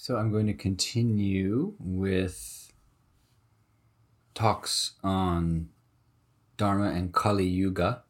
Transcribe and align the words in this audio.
So 0.00 0.16
I'm 0.16 0.30
going 0.30 0.46
to 0.46 0.54
continue 0.54 1.74
with 1.80 2.72
talks 4.32 4.92
on 5.02 5.70
Dharma 6.56 6.90
and 6.90 7.12
Kali 7.12 7.44
Yuga. 7.44 8.04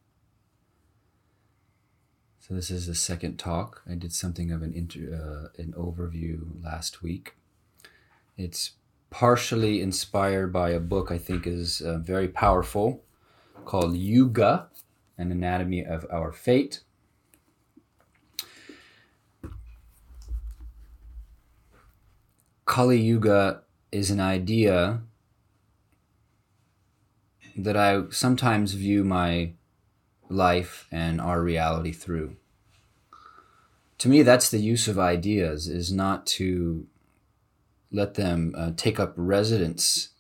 So 2.41 2.53
this 2.53 2.71
is 2.71 2.87
the 2.87 2.95
second 2.95 3.39
talk. 3.39 3.83
I 3.91 3.95
did 3.95 4.13
something 4.13 4.53
of 4.53 4.63
an 4.63 4.75
inter, 4.75 5.51
uh, 5.57 5.63
an 5.63 5.73
overview 5.79 6.63
last 6.63 7.03
week. 7.03 7.37
It's 8.37 8.73
partially 9.09 9.81
inspired 9.81 10.53
by 10.53 10.71
a 10.71 10.81
book 10.81 11.11
I 11.11 11.17
think 11.17 11.47
is 11.47 11.81
uh, 11.81 11.97
very 11.97 12.29
powerful 12.29 13.03
called 13.65 13.97
Yuga, 13.97 14.69
an 15.17 15.33
anatomy 15.33 15.87
of 15.87 16.07
our 16.13 16.33
fate 16.33 16.81
Kali 22.69 23.01
Yuga 23.01 23.63
is 23.91 24.11
an 24.11 24.21
idea 24.21 25.01
that 27.57 27.79
I 27.79 28.03
sometimes 28.11 28.75
view 28.75 29.05
my 29.05 29.53
life 30.29 30.87
and 30.93 31.19
our 31.19 31.43
reality 31.43 31.93
through. 31.93 32.37
To 33.97 34.09
me, 34.11 34.23
that's 34.23 34.51
the 34.51 34.59
use 34.61 34.87
of 34.87 34.99
ideas, 34.99 35.67
is 35.67 35.91
not 35.91 36.27
to 36.39 36.87
let 37.91 38.15
them 38.15 38.55
uh, 38.55 38.73
take 38.77 39.01
up 39.01 39.15
residence 39.17 40.11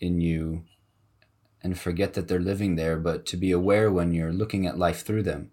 in 0.00 0.20
you 0.20 0.64
and 1.62 1.78
forget 1.78 2.14
that 2.14 2.26
they're 2.26 2.40
living 2.40 2.74
there, 2.74 2.96
but 2.96 3.24
to 3.26 3.36
be 3.36 3.52
aware 3.52 3.92
when 3.92 4.12
you're 4.12 4.32
looking 4.32 4.66
at 4.66 4.76
life 4.76 5.06
through 5.06 5.22
them. 5.22 5.52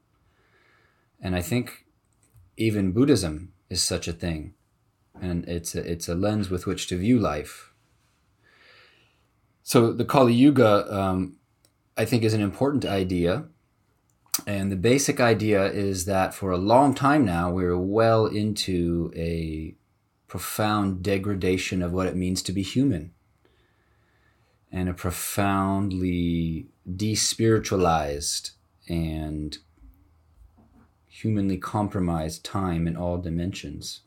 And 1.22 1.36
I 1.36 1.44
think 1.44 1.86
even 2.58 2.92
Buddhism 2.92 3.54
is 3.70 3.84
such 3.84 4.08
a 4.08 4.14
thing 4.14 4.56
and 5.22 5.48
it's 5.48 5.76
a, 5.76 5.91
it's 5.91 6.08
a 6.08 6.16
lens 6.16 6.50
with 6.50 6.66
which 6.66 6.88
to 6.88 6.98
view 6.98 7.20
life. 7.20 7.73
So 9.64 9.94
the 9.94 10.06
Kali 10.06 10.34
Yuga, 10.34 10.92
um, 10.94 11.38
I 11.95 12.06
think, 12.06 12.23
is 12.23 12.34
an 12.34 12.42
important 12.42 12.86
idea, 12.86 13.45
and 14.47 14.72
the 14.72 14.75
basic 14.75 15.20
idea 15.20 15.66
is 15.66 16.06
that 16.06 16.34
for 16.34 16.52
a 16.52 16.58
long 16.58 16.95
time 16.95 17.25
now 17.25 17.52
we're 17.52 17.78
well 17.78 18.25
into 18.25 19.12
a 19.16 19.75
profound 20.28 21.03
degradation 21.03 21.81
of 21.81 21.92
what 21.92 22.08
it 22.08 22.16
means 22.16 22.42
to 22.44 22.52
be 22.52 22.62
human, 22.62 23.12
and 24.72 24.90
a 24.90 24.94
profoundly 24.94 26.67
despiritualized 26.90 28.52
and 28.88 29.59
humanly 31.08 31.58
compromised 31.58 32.45
time 32.45 32.88
in 32.88 32.95
all 32.95 33.17
dimensions 33.17 34.02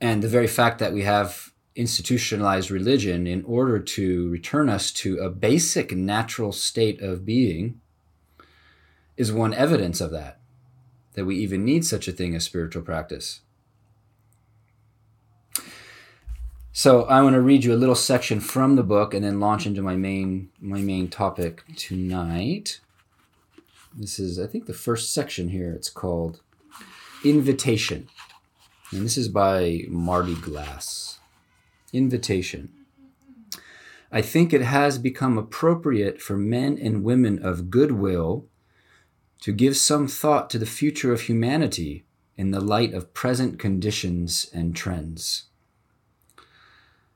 and 0.00 0.22
the 0.22 0.28
very 0.28 0.46
fact 0.46 0.78
that 0.78 0.92
we 0.92 1.02
have 1.02 1.52
institutionalized 1.74 2.70
religion 2.70 3.26
in 3.26 3.44
order 3.44 3.78
to 3.78 4.30
return 4.30 4.68
us 4.68 4.90
to 4.90 5.18
a 5.18 5.30
basic 5.30 5.92
natural 5.92 6.52
state 6.52 7.00
of 7.02 7.24
being 7.24 7.80
is 9.16 9.32
one 9.32 9.54
evidence 9.54 10.00
of 10.00 10.10
that, 10.10 10.38
that 11.14 11.24
we 11.24 11.36
even 11.36 11.64
need 11.64 11.84
such 11.84 12.08
a 12.08 12.12
thing 12.12 12.34
as 12.34 12.44
spiritual 12.44 12.82
practice. 12.82 13.40
So 16.72 17.04
I 17.04 17.22
want 17.22 17.34
to 17.34 17.40
read 17.40 17.64
you 17.64 17.72
a 17.72 17.76
little 17.76 17.94
section 17.94 18.38
from 18.38 18.76
the 18.76 18.82
book 18.82 19.14
and 19.14 19.24
then 19.24 19.40
launch 19.40 19.64
into 19.64 19.80
my 19.80 19.96
main 19.96 20.50
my 20.60 20.78
main 20.78 21.08
topic 21.08 21.62
tonight. 21.74 22.80
This 23.96 24.18
is 24.18 24.38
I 24.38 24.46
think 24.46 24.66
the 24.66 24.74
first 24.74 25.14
section 25.14 25.48
here. 25.48 25.72
It's 25.72 25.88
called 25.88 26.42
Invitation. 27.24 28.08
And 28.92 29.04
this 29.04 29.18
is 29.18 29.28
by 29.28 29.84
Marty 29.88 30.36
Glass. 30.36 31.18
Invitation. 31.92 32.72
I 34.12 34.22
think 34.22 34.52
it 34.52 34.62
has 34.62 34.98
become 34.98 35.36
appropriate 35.36 36.22
for 36.22 36.36
men 36.36 36.78
and 36.80 37.02
women 37.02 37.44
of 37.44 37.68
goodwill 37.68 38.46
to 39.40 39.52
give 39.52 39.76
some 39.76 40.06
thought 40.06 40.48
to 40.50 40.58
the 40.58 40.66
future 40.66 41.12
of 41.12 41.22
humanity 41.22 42.04
in 42.36 42.52
the 42.52 42.60
light 42.60 42.94
of 42.94 43.12
present 43.12 43.58
conditions 43.58 44.48
and 44.54 44.76
trends. 44.76 45.46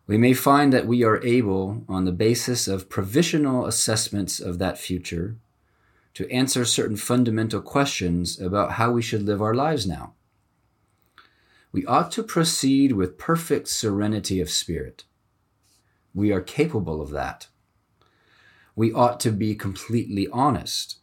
We 0.08 0.18
may 0.18 0.34
find 0.34 0.72
that 0.72 0.88
we 0.88 1.04
are 1.04 1.22
able, 1.24 1.84
on 1.88 2.04
the 2.04 2.10
basis 2.10 2.66
of 2.66 2.88
provisional 2.88 3.64
assessments 3.64 4.40
of 4.40 4.58
that 4.58 4.76
future, 4.76 5.36
to 6.14 6.28
answer 6.32 6.64
certain 6.64 6.96
fundamental 6.96 7.60
questions 7.60 8.40
about 8.40 8.72
how 8.72 8.90
we 8.90 9.02
should 9.02 9.22
live 9.22 9.40
our 9.40 9.54
lives 9.54 9.86
now 9.86 10.14
we 11.72 11.86
ought 11.86 12.10
to 12.12 12.22
proceed 12.22 12.92
with 12.92 13.18
perfect 13.18 13.68
serenity 13.68 14.40
of 14.40 14.50
spirit. 14.50 15.04
We 16.12 16.32
are 16.32 16.40
capable 16.40 17.00
of 17.00 17.10
that. 17.10 17.48
We 18.74 18.92
ought 18.92 19.20
to 19.20 19.30
be 19.30 19.54
completely 19.54 20.26
honest. 20.32 20.98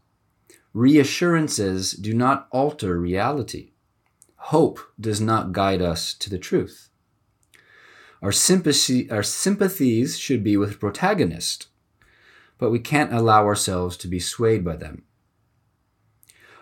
Reassurances 0.74 1.94
do 1.94 2.14
not 2.14 2.48
alter 2.52 3.00
reality. 3.00 3.72
Hope 4.36 4.80
does 5.00 5.22
not 5.22 5.54
guide 5.54 5.82
us 5.82 6.14
to 6.16 6.30
the 6.30 6.38
truth. 6.38 6.90
Our, 8.22 8.32
sympathy, 8.32 9.10
our 9.10 9.24
sympathies 9.24 10.18
should 10.18 10.44
be 10.44 10.58
with 10.58 10.72
the 10.72 10.78
protagonist, 10.78 11.68
but 12.58 12.72
we 12.72 12.80
can't 12.80 13.14
allow 13.14 13.46
ourselves 13.46 13.96
to 13.98 14.08
be 14.08 14.20
swayed 14.20 14.66
by 14.66 14.76
them. 14.76 15.04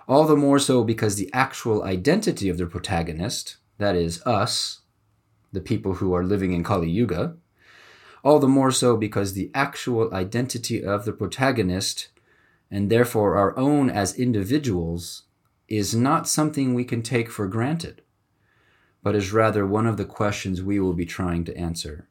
All 0.07 0.25
the 0.25 0.35
more 0.35 0.59
so 0.59 0.83
because 0.83 1.15
the 1.15 1.31
actual 1.33 1.83
identity 1.83 2.49
of 2.49 2.57
the 2.57 2.67
protagonist, 2.67 3.57
that 3.77 3.95
is, 3.95 4.21
us, 4.23 4.81
the 5.51 5.61
people 5.61 5.95
who 5.95 6.13
are 6.13 6.23
living 6.23 6.51
in 6.53 6.63
Kali 6.63 6.89
Yuga, 6.89 7.35
all 8.23 8.39
the 8.39 8.47
more 8.47 8.71
so 8.71 8.97
because 8.97 9.33
the 9.33 9.51
actual 9.53 10.13
identity 10.13 10.83
of 10.83 11.05
the 11.05 11.13
protagonist, 11.13 12.09
and 12.71 12.89
therefore 12.89 13.37
our 13.37 13.57
own 13.57 13.89
as 13.89 14.17
individuals, 14.17 15.23
is 15.67 15.95
not 15.95 16.27
something 16.27 16.73
we 16.73 16.83
can 16.83 17.01
take 17.01 17.29
for 17.29 17.47
granted, 17.47 18.01
but 19.03 19.15
is 19.15 19.31
rather 19.31 19.65
one 19.65 19.85
of 19.85 19.97
the 19.97 20.05
questions 20.05 20.61
we 20.61 20.79
will 20.79 20.93
be 20.93 21.05
trying 21.05 21.43
to 21.43 21.55
answer. 21.57 22.07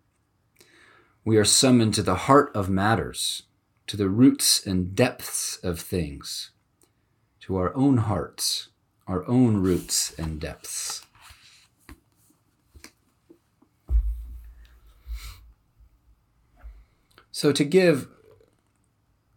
We 1.25 1.37
are 1.37 1.45
summoned 1.45 1.95
to 1.95 2.03
the 2.03 2.15
heart 2.15 2.51
of 2.55 2.69
matters, 2.69 3.45
to 3.87 3.97
the 3.97 4.09
roots 4.09 4.65
and 4.65 4.95
depths 4.95 5.57
of 5.59 5.81
things, 5.81 6.51
to 7.41 7.57
our 7.57 7.75
own 7.77 7.99
hearts, 7.99 8.69
our 9.07 9.27
own 9.29 9.59
roots 9.59 10.15
and 10.19 10.41
depths. 10.41 11.05
So, 17.37 17.51
to 17.51 17.65
give 17.65 18.07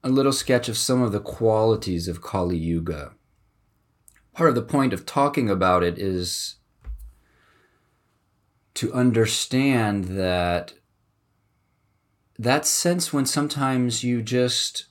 a 0.03 0.09
little 0.09 0.31
sketch 0.31 0.69
of 0.69 0.77
some 0.77 1.01
of 1.01 1.11
the 1.11 1.19
qualities 1.19 2.07
of 2.07 2.21
Kali 2.21 2.55
Yuga, 2.55 3.15
part 4.33 4.49
of 4.49 4.55
the 4.55 4.61
point 4.61 4.93
of 4.93 5.03
talking 5.03 5.49
about 5.49 5.81
it 5.81 5.97
is 5.97 6.57
to 8.75 8.93
understand 8.93 10.03
that 10.09 10.75
that 12.37 12.67
sense 12.67 13.11
when 13.11 13.25
sometimes 13.25 14.03
you 14.03 14.21
just 14.21 14.85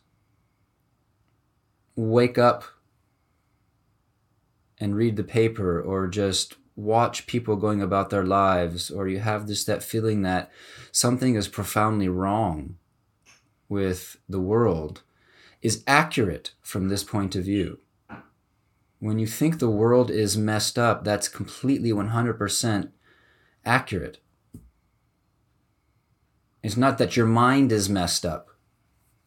wake 1.94 2.38
up 2.38 2.64
and 4.78 4.96
read 4.96 5.14
the 5.14 5.22
paper 5.22 5.80
or 5.80 6.08
just 6.08 6.56
watch 6.74 7.28
people 7.28 7.54
going 7.54 7.80
about 7.80 8.10
their 8.10 8.26
lives 8.26 8.90
or 8.90 9.06
you 9.06 9.20
have 9.20 9.46
this 9.46 9.62
that 9.62 9.84
feeling 9.84 10.22
that 10.22 10.50
something 10.90 11.36
is 11.36 11.46
profoundly 11.46 12.08
wrong 12.08 12.74
with 13.68 14.16
the 14.28 14.40
world 14.40 15.02
is 15.62 15.82
accurate 15.86 16.52
from 16.62 16.88
this 16.88 17.02
point 17.02 17.34
of 17.34 17.44
view. 17.44 17.78
When 18.98 19.18
you 19.18 19.26
think 19.26 19.58
the 19.58 19.70
world 19.70 20.10
is 20.10 20.36
messed 20.36 20.78
up, 20.78 21.04
that's 21.04 21.28
completely 21.28 21.90
100% 21.90 22.90
accurate. 23.64 24.18
It's 26.62 26.76
not 26.76 26.98
that 26.98 27.16
your 27.16 27.26
mind 27.26 27.72
is 27.72 27.88
messed 27.88 28.24
up. 28.24 28.50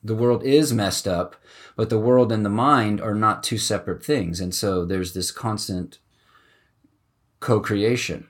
The 0.04 0.16
world 0.16 0.44
is 0.44 0.74
messed 0.74 1.08
up, 1.08 1.36
but 1.75 1.90
the 1.90 2.00
world 2.00 2.31
and 2.31 2.46
the 2.46 2.50
mind 2.50 3.02
are 3.02 3.16
not 3.16 3.44
two 3.44 3.58
separate 3.58 4.04
things. 4.04 4.40
And 4.40 4.56
so 4.56 4.86
there's 4.86 5.14
this 5.14 5.31
constant 5.31 6.00
co 7.40 7.60
creation. 7.60 8.28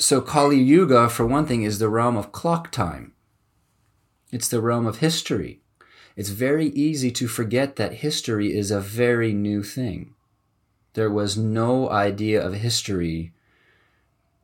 So 0.00 0.22
Kali 0.22 0.56
Yuga, 0.56 1.10
for 1.10 1.26
one 1.26 1.44
thing, 1.44 1.62
is 1.62 1.78
the 1.78 1.90
realm 1.90 2.16
of 2.16 2.32
clock 2.32 2.72
time. 2.72 3.12
It's 4.32 4.48
the 4.48 4.62
realm 4.62 4.86
of 4.86 5.00
history. 5.00 5.60
It's 6.16 6.30
very 6.30 6.68
easy 6.68 7.10
to 7.10 7.28
forget 7.28 7.76
that 7.76 7.96
history 7.96 8.56
is 8.56 8.70
a 8.70 8.80
very 8.80 9.34
new 9.34 9.62
thing. 9.62 10.14
There 10.94 11.10
was 11.10 11.36
no 11.36 11.90
idea 11.90 12.42
of 12.42 12.54
history 12.54 13.34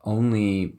only 0.03 0.73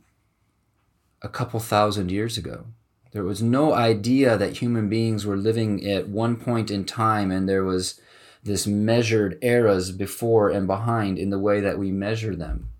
a 1.22 1.28
couple 1.28 1.58
thousand 1.58 2.12
years 2.12 2.38
ago. 2.38 2.66
There 3.10 3.24
was 3.24 3.42
no 3.42 3.74
idea 3.74 4.38
that 4.38 4.58
human 4.58 4.88
beings 4.88 5.26
were 5.26 5.36
living 5.36 5.84
at 5.90 6.08
one 6.08 6.36
point 6.36 6.70
in 6.70 6.84
time 6.84 7.32
and 7.32 7.48
there 7.48 7.64
was 7.64 8.00
this 8.44 8.64
measured 8.64 9.38
eras 9.42 9.90
before 9.90 10.50
and 10.50 10.68
behind 10.68 11.18
in 11.18 11.30
the 11.30 11.38
way 11.40 11.58
that 11.58 11.80
we 11.80 11.90
measure 11.90 12.36
them 12.36 12.70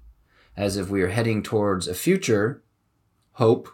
as 0.59 0.77
if 0.77 0.91
we 0.91 1.01
are 1.03 1.09
heading 1.09 1.41
towards 1.41 1.87
a 1.87 1.95
future, 1.95 2.65
hope, 3.35 3.69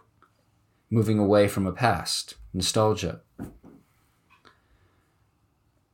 moving 0.91 1.19
away 1.19 1.49
from 1.49 1.67
a 1.67 1.73
past, 1.73 2.35
nostalgia. 2.53 3.23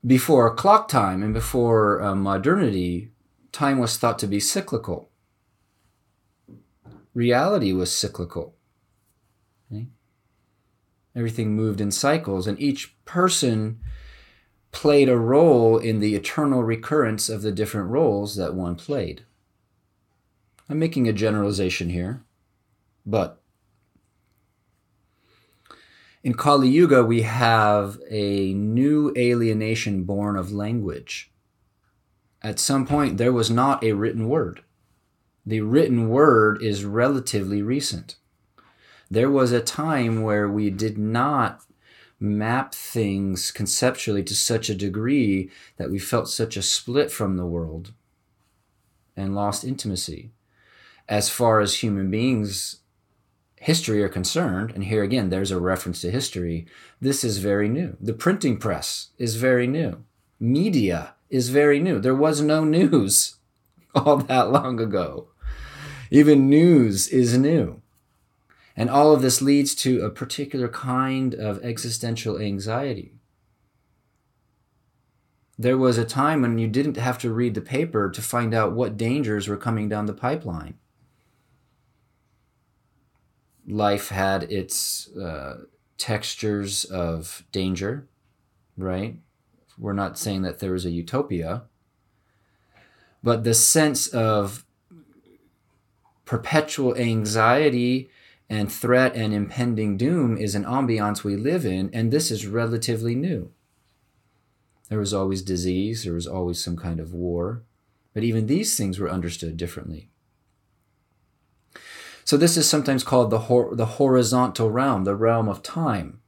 Before 0.04 0.52
clock 0.52 0.88
time 0.88 1.22
and 1.22 1.32
before 1.32 2.02
uh, 2.02 2.16
modernity, 2.16 3.12
time 3.52 3.78
was 3.78 3.96
thought 3.96 4.18
to 4.18 4.26
be 4.26 4.40
cyclical. 4.40 5.10
Reality 7.14 7.72
was 7.72 7.92
cyclical. 7.92 8.56
Okay? 9.70 9.86
Everything 11.14 11.54
moved 11.54 11.80
in 11.80 11.92
cycles, 11.92 12.48
and 12.48 12.60
each 12.60 12.96
person 13.04 13.78
played 14.72 15.08
a 15.08 15.16
role 15.16 15.78
in 15.78 16.00
the 16.00 16.16
eternal 16.16 16.64
recurrence 16.64 17.28
of 17.28 17.42
the 17.42 17.52
different 17.52 17.90
roles 17.90 18.34
that 18.34 18.54
one 18.54 18.74
played. 18.74 19.24
I'm 20.70 20.78
making 20.78 21.08
a 21.08 21.12
generalization 21.12 21.88
here, 21.88 22.22
but 23.04 23.42
in 26.22 26.34
Kali 26.34 26.68
Yuga, 26.68 27.04
we 27.04 27.22
have 27.22 27.98
a 28.08 28.54
new 28.54 29.12
alienation 29.16 30.04
born 30.04 30.36
of 30.36 30.52
language. 30.52 31.32
At 32.40 32.60
some 32.60 32.86
point, 32.86 33.18
there 33.18 33.32
was 33.32 33.50
not 33.50 33.82
a 33.82 33.94
written 33.94 34.28
word. 34.28 34.62
The 35.44 35.60
written 35.60 36.08
word 36.08 36.62
is 36.62 36.84
relatively 36.84 37.62
recent. 37.62 38.14
There 39.10 39.28
was 39.28 39.50
a 39.50 39.60
time 39.60 40.22
where 40.22 40.48
we 40.48 40.70
did 40.70 40.96
not 40.96 41.62
map 42.20 42.76
things 42.76 43.50
conceptually 43.50 44.22
to 44.22 44.36
such 44.36 44.70
a 44.70 44.76
degree 44.76 45.50
that 45.78 45.90
we 45.90 45.98
felt 45.98 46.28
such 46.28 46.56
a 46.56 46.62
split 46.62 47.10
from 47.10 47.36
the 47.36 47.46
world 47.46 47.92
and 49.16 49.34
lost 49.34 49.64
intimacy. 49.64 50.30
As 51.10 51.28
far 51.28 51.58
as 51.58 51.74
human 51.74 52.08
beings' 52.08 52.82
history 53.56 54.00
are 54.00 54.08
concerned, 54.08 54.70
and 54.70 54.84
here 54.84 55.02
again, 55.02 55.28
there's 55.28 55.50
a 55.50 55.58
reference 55.58 56.00
to 56.02 56.10
history, 56.10 56.66
this 57.00 57.24
is 57.24 57.38
very 57.38 57.68
new. 57.68 57.96
The 58.00 58.12
printing 58.12 58.58
press 58.58 59.08
is 59.18 59.34
very 59.34 59.66
new. 59.66 60.04
Media 60.38 61.14
is 61.28 61.48
very 61.48 61.80
new. 61.80 61.98
There 61.98 62.14
was 62.14 62.40
no 62.40 62.62
news 62.64 63.38
all 63.94 64.18
that 64.18 64.52
long 64.52 64.78
ago. 64.78 65.30
Even 66.12 66.48
news 66.48 67.08
is 67.08 67.36
new. 67.36 67.82
And 68.76 68.88
all 68.88 69.12
of 69.12 69.20
this 69.20 69.42
leads 69.42 69.74
to 69.76 70.02
a 70.02 70.10
particular 70.10 70.68
kind 70.68 71.34
of 71.34 71.62
existential 71.64 72.38
anxiety. 72.38 73.14
There 75.58 75.76
was 75.76 75.98
a 75.98 76.04
time 76.04 76.42
when 76.42 76.58
you 76.58 76.68
didn't 76.68 76.96
have 76.96 77.18
to 77.18 77.32
read 77.32 77.54
the 77.54 77.60
paper 77.60 78.08
to 78.10 78.22
find 78.22 78.54
out 78.54 78.72
what 78.72 78.96
dangers 78.96 79.48
were 79.48 79.56
coming 79.56 79.88
down 79.88 80.06
the 80.06 80.14
pipeline. 80.14 80.74
Life 83.70 84.08
had 84.08 84.44
its 84.44 85.14
uh, 85.16 85.62
textures 85.96 86.84
of 86.84 87.44
danger, 87.52 88.08
right? 88.76 89.16
We're 89.78 89.92
not 89.92 90.18
saying 90.18 90.42
that 90.42 90.58
there 90.58 90.72
was 90.72 90.84
a 90.84 90.90
utopia, 90.90 91.62
but 93.22 93.44
the 93.44 93.54
sense 93.54 94.08
of 94.08 94.64
perpetual 96.24 96.96
anxiety 96.96 98.10
and 98.48 98.70
threat 98.70 99.14
and 99.14 99.32
impending 99.32 99.96
doom 99.96 100.36
is 100.36 100.54
an 100.54 100.64
ambiance 100.64 101.22
we 101.22 101.36
live 101.36 101.64
in, 101.64 101.90
and 101.92 102.10
this 102.10 102.30
is 102.30 102.46
relatively 102.46 103.14
new. 103.14 103.52
There 104.88 104.98
was 104.98 105.14
always 105.14 105.42
disease, 105.42 106.04
there 106.04 106.14
was 106.14 106.26
always 106.26 106.62
some 106.62 106.76
kind 106.76 106.98
of 106.98 107.14
war, 107.14 107.62
but 108.12 108.24
even 108.24 108.46
these 108.46 108.76
things 108.76 108.98
were 108.98 109.08
understood 109.08 109.56
differently. 109.56 110.10
So, 112.30 112.36
this 112.36 112.56
is 112.56 112.70
sometimes 112.70 113.02
called 113.02 113.30
the, 113.30 113.40
hor- 113.40 113.74
the 113.74 113.98
horizontal 113.98 114.70
realm, 114.70 115.02
the 115.02 115.16
realm 115.16 115.48
of 115.48 115.64
time. 115.64 116.20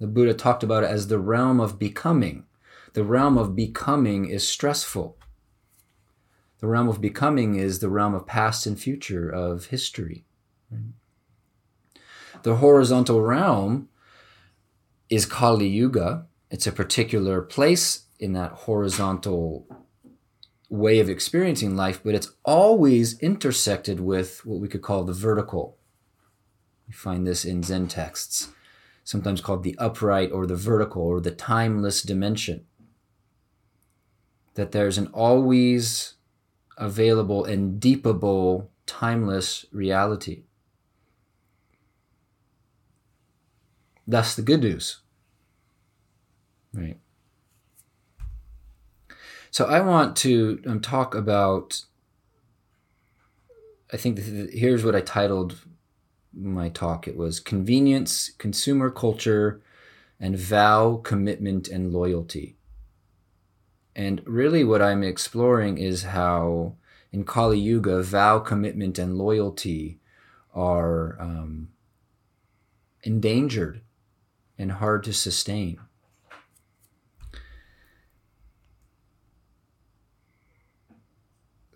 The 0.00 0.08
Buddha 0.08 0.34
talked 0.34 0.64
about 0.64 0.82
it 0.82 0.90
as 0.90 1.06
the 1.06 1.20
realm 1.20 1.60
of 1.60 1.78
becoming. 1.78 2.46
The 2.94 3.04
realm 3.04 3.38
of 3.38 3.54
becoming 3.54 4.28
is 4.28 4.48
stressful. 4.48 5.16
The 6.58 6.66
realm 6.66 6.88
of 6.88 7.00
becoming 7.00 7.54
is 7.54 7.78
the 7.78 7.88
realm 7.88 8.14
of 8.14 8.26
past 8.26 8.66
and 8.66 8.76
future, 8.76 9.30
of 9.30 9.66
history. 9.66 10.24
The 12.42 12.56
horizontal 12.56 13.22
realm 13.22 13.90
is 15.08 15.24
Kali 15.24 15.68
Yuga. 15.68 16.26
It's 16.50 16.66
a 16.66 16.72
particular 16.72 17.42
place 17.42 18.06
in 18.18 18.32
that 18.32 18.50
horizontal 18.66 19.68
way 20.68 21.00
of 21.00 21.08
experiencing 21.08 21.76
life, 21.76 22.00
but 22.04 22.14
it's 22.14 22.32
always 22.44 23.18
intersected 23.20 24.00
with 24.00 24.44
what 24.44 24.60
we 24.60 24.68
could 24.68 24.82
call 24.82 25.04
the 25.04 25.12
vertical. 25.12 25.78
You 26.86 26.94
find 26.94 27.26
this 27.26 27.44
in 27.44 27.62
Zen 27.62 27.88
texts, 27.88 28.50
sometimes 29.04 29.40
called 29.40 29.62
the 29.62 29.76
upright 29.78 30.30
or 30.32 30.46
the 30.46 30.56
vertical 30.56 31.02
or 31.02 31.20
the 31.20 31.30
timeless 31.30 32.02
dimension. 32.02 32.64
That 34.54 34.72
there's 34.72 34.98
an 34.98 35.08
always 35.08 36.14
available 36.76 37.44
and 37.44 37.80
deepable, 37.80 38.70
timeless 38.86 39.64
reality. 39.72 40.44
That's 44.06 44.34
the 44.34 44.42
good 44.42 44.62
news. 44.62 45.00
Right. 46.72 46.98
So 49.50 49.66
I 49.66 49.80
want 49.80 50.16
to 50.18 50.62
um, 50.66 50.80
talk 50.80 51.14
about. 51.14 51.84
I 53.92 53.96
think 53.96 54.18
here's 54.52 54.84
what 54.84 54.94
I 54.94 55.00
titled 55.00 55.60
my 56.34 56.68
talk. 56.68 57.08
It 57.08 57.16
was 57.16 57.40
convenience, 57.40 58.30
consumer 58.38 58.90
culture, 58.90 59.62
and 60.20 60.36
vow, 60.36 61.00
commitment, 61.02 61.68
and 61.68 61.92
loyalty. 61.92 62.56
And 63.96 64.22
really, 64.26 64.62
what 64.62 64.82
I'm 64.82 65.02
exploring 65.02 65.78
is 65.78 66.04
how 66.04 66.74
in 67.10 67.24
Kali 67.24 67.58
Yuga, 67.58 68.02
vow, 68.02 68.38
commitment, 68.38 68.98
and 68.98 69.16
loyalty 69.16 69.98
are 70.54 71.16
um, 71.20 71.68
endangered 73.02 73.80
and 74.58 74.72
hard 74.72 75.04
to 75.04 75.12
sustain. 75.12 75.78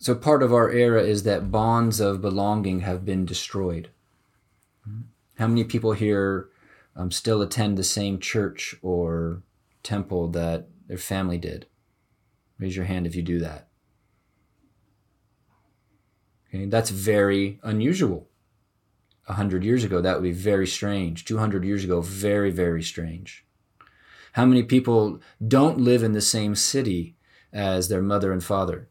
So, 0.02 0.16
part 0.16 0.42
of 0.42 0.52
our 0.52 0.68
era 0.68 1.00
is 1.00 1.22
that 1.22 1.52
bonds 1.52 2.00
of 2.00 2.20
belonging 2.20 2.80
have 2.80 3.04
been 3.04 3.24
destroyed. 3.24 3.90
How 5.38 5.46
many 5.46 5.62
people 5.62 5.92
here 5.92 6.48
um, 6.96 7.12
still 7.12 7.40
attend 7.40 7.78
the 7.78 7.84
same 7.84 8.18
church 8.18 8.74
or 8.82 9.44
temple 9.84 10.26
that 10.30 10.66
their 10.88 10.98
family 10.98 11.38
did? 11.38 11.66
Raise 12.58 12.74
your 12.74 12.86
hand 12.86 13.06
if 13.06 13.14
you 13.14 13.22
do 13.22 13.38
that. 13.38 13.68
Okay, 16.48 16.64
that's 16.64 16.90
very 16.90 17.60
unusual. 17.62 18.26
100 19.26 19.62
years 19.62 19.84
ago, 19.84 20.00
that 20.00 20.16
would 20.16 20.24
be 20.24 20.32
very 20.32 20.66
strange. 20.66 21.24
200 21.24 21.64
years 21.64 21.84
ago, 21.84 22.00
very, 22.00 22.50
very 22.50 22.82
strange. 22.82 23.46
How 24.32 24.46
many 24.46 24.64
people 24.64 25.20
don't 25.46 25.78
live 25.78 26.02
in 26.02 26.10
the 26.10 26.20
same 26.20 26.56
city 26.56 27.14
as 27.52 27.86
their 27.86 28.02
mother 28.02 28.32
and 28.32 28.42
father? 28.42 28.88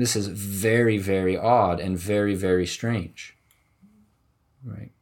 This 0.00 0.16
is 0.16 0.28
very, 0.28 0.96
very 0.96 1.36
odd 1.36 1.78
and 1.78 1.98
very, 1.98 2.34
very 2.34 2.64
strange. 2.64 3.36
Right? 4.64 4.92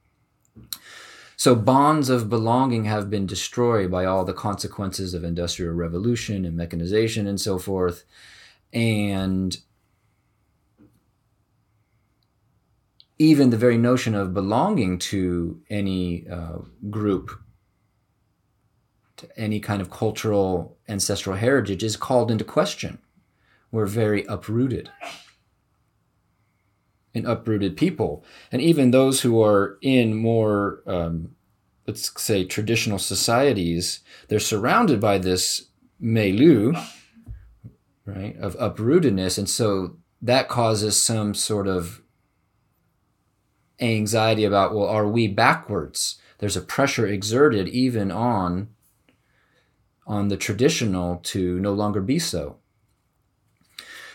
So, 1.36 1.54
bonds 1.54 2.10
of 2.10 2.28
belonging 2.28 2.86
have 2.86 3.08
been 3.08 3.24
destroyed 3.24 3.92
by 3.92 4.06
all 4.06 4.24
the 4.24 4.32
consequences 4.32 5.14
of 5.14 5.22
industrial 5.22 5.72
revolution 5.72 6.44
and 6.44 6.56
mechanization 6.56 7.28
and 7.28 7.40
so 7.40 7.60
forth. 7.60 8.02
And 8.72 9.56
even 13.20 13.50
the 13.50 13.56
very 13.56 13.78
notion 13.78 14.16
of 14.16 14.34
belonging 14.34 14.98
to 15.12 15.62
any 15.70 16.26
uh, 16.28 16.58
group, 16.90 17.30
to 19.18 19.28
any 19.38 19.60
kind 19.60 19.80
of 19.80 19.92
cultural 19.92 20.76
ancestral 20.88 21.36
heritage, 21.36 21.84
is 21.84 21.96
called 21.96 22.32
into 22.32 22.42
question. 22.42 22.98
We're 23.70 23.86
very 23.86 24.24
uprooted. 24.24 24.90
An 27.14 27.26
uprooted 27.26 27.76
people. 27.76 28.24
And 28.52 28.62
even 28.62 28.90
those 28.90 29.22
who 29.22 29.42
are 29.42 29.78
in 29.82 30.14
more, 30.14 30.82
um, 30.86 31.34
let's 31.86 32.20
say, 32.20 32.44
traditional 32.44 32.98
societies, 32.98 34.00
they're 34.28 34.38
surrounded 34.38 35.00
by 35.00 35.18
this 35.18 35.66
milieu, 35.98 36.74
right, 38.04 38.36
of 38.38 38.56
uprootedness. 38.58 39.38
And 39.38 39.48
so 39.48 39.96
that 40.22 40.48
causes 40.48 41.00
some 41.00 41.34
sort 41.34 41.66
of 41.66 42.02
anxiety 43.80 44.44
about, 44.44 44.74
well, 44.74 44.86
are 44.86 45.06
we 45.06 45.28
backwards? 45.28 46.18
There's 46.38 46.56
a 46.56 46.62
pressure 46.62 47.06
exerted 47.06 47.68
even 47.68 48.10
on 48.10 48.68
on 50.06 50.28
the 50.28 50.36
traditional 50.38 51.16
to 51.16 51.60
no 51.60 51.72
longer 51.74 52.00
be 52.00 52.18
so. 52.18 52.57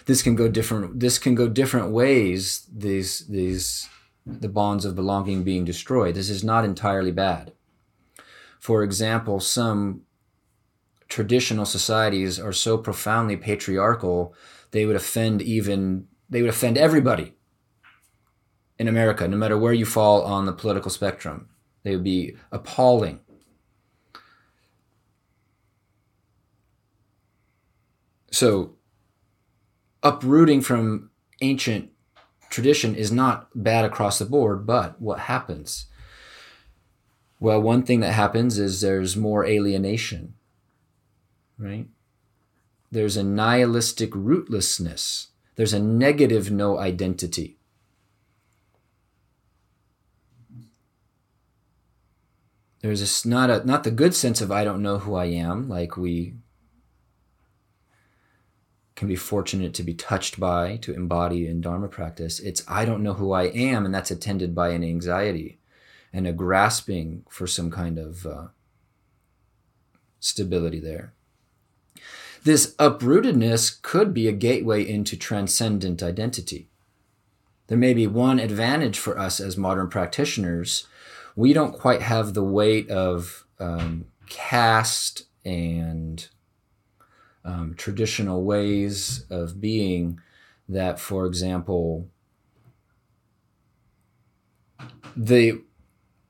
This 0.05 0.21
can 0.21 0.35
go 0.35 0.47
different 0.47 0.99
this 0.99 1.17
can 1.17 1.35
go 1.35 1.47
different 1.47 1.91
ways 1.91 2.67
these 2.73 3.27
these 3.27 3.87
the 4.25 4.49
bonds 4.49 4.85
of 4.85 4.95
belonging 4.95 5.43
being 5.43 5.65
destroyed. 5.65 6.15
This 6.15 6.29
is 6.29 6.43
not 6.43 6.63
entirely 6.63 7.11
bad. 7.11 7.53
For 8.59 8.83
example 8.83 9.39
some 9.39 10.01
traditional 11.09 11.65
societies 11.65 12.39
are 12.39 12.53
so 12.53 12.77
profoundly 12.77 13.37
patriarchal 13.37 14.33
they 14.71 14.85
would 14.85 14.95
offend 14.95 15.41
even 15.41 16.07
they 16.29 16.41
would 16.41 16.49
offend 16.49 16.75
everybody 16.75 17.33
in 18.79 18.87
america 18.87 19.27
no 19.27 19.37
matter 19.37 19.55
where 19.55 19.73
you 19.73 19.85
fall 19.85 20.23
on 20.23 20.45
the 20.45 20.53
political 20.53 20.89
spectrum. 20.89 21.49
They 21.83 21.95
would 21.95 22.03
be 22.03 22.37
appalling. 22.51 23.19
So 28.31 28.77
uprooting 30.03 30.61
from 30.61 31.09
ancient 31.41 31.89
tradition 32.49 32.93
is 32.93 33.11
not 33.11 33.49
bad 33.55 33.85
across 33.85 34.19
the 34.19 34.25
board, 34.25 34.67
but 34.67 35.01
what 35.01 35.21
happens? 35.21 35.87
Well, 37.39 37.61
one 37.61 37.83
thing 37.83 38.01
that 38.01 38.13
happens 38.13 38.59
is 38.59 38.81
there's 38.81 39.17
more 39.17 39.45
alienation, 39.45 40.35
right? 41.57 41.87
There's 42.91 43.17
a 43.17 43.23
nihilistic 43.23 44.11
rootlessness. 44.11 45.27
There's 45.55 45.73
a 45.73 45.79
negative 45.79 46.51
no 46.51 46.77
identity. 46.77 47.57
There's 52.81 53.25
a, 53.25 53.27
not 53.27 53.49
a 53.49 53.65
not 53.65 53.83
the 53.83 53.91
good 53.91 54.13
sense 54.13 54.41
of 54.41 54.51
I 54.51 54.63
don't 54.63 54.81
know 54.81 54.99
who 54.99 55.15
I 55.15 55.25
am, 55.25 55.69
like 55.69 55.95
we 55.95 56.35
can 59.03 59.09
be 59.09 59.15
fortunate 59.17 59.73
to 59.73 59.83
be 59.83 59.93
touched 59.93 60.39
by, 60.39 60.77
to 60.77 60.93
embody 60.93 61.45
in 61.45 61.59
Dharma 61.59 61.89
practice. 61.89 62.39
It's 62.39 62.63
I 62.69 62.85
don't 62.85 63.03
know 63.03 63.15
who 63.15 63.33
I 63.33 63.47
am, 63.47 63.83
and 63.83 63.93
that's 63.93 64.11
attended 64.11 64.55
by 64.55 64.69
an 64.69 64.81
anxiety 64.81 65.59
and 66.13 66.25
a 66.25 66.31
grasping 66.31 67.25
for 67.29 67.45
some 67.45 67.69
kind 67.69 67.99
of 67.99 68.25
uh, 68.25 68.47
stability 70.21 70.79
there. 70.79 71.11
This 72.45 72.75
uprootedness 72.75 73.81
could 73.81 74.13
be 74.13 74.29
a 74.29 74.31
gateway 74.31 74.87
into 74.87 75.17
transcendent 75.17 76.01
identity. 76.01 76.69
There 77.67 77.77
may 77.77 77.93
be 77.93 78.07
one 78.07 78.39
advantage 78.39 78.97
for 78.97 79.19
us 79.19 79.41
as 79.41 79.57
modern 79.57 79.89
practitioners. 79.89 80.87
We 81.35 81.51
don't 81.51 81.77
quite 81.77 82.03
have 82.03 82.33
the 82.33 82.43
weight 82.43 82.89
of 82.89 83.45
um, 83.59 84.05
caste 84.29 85.23
and 85.43 86.25
um, 87.45 87.75
traditional 87.75 88.43
ways 88.43 89.25
of 89.29 89.59
being 89.59 90.19
that, 90.69 90.99
for 90.99 91.25
example, 91.25 92.07
the 95.15 95.61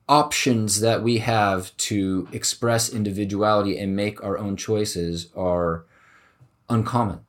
options 0.08 0.80
that 0.80 1.02
we 1.02 1.18
have 1.18 1.74
to 1.76 2.28
express 2.32 2.88
individuality 2.92 3.78
and 3.78 3.96
make 3.96 4.22
our 4.22 4.36
own 4.36 4.56
choices 4.56 5.30
are 5.34 5.84
uncommon. 6.68 7.20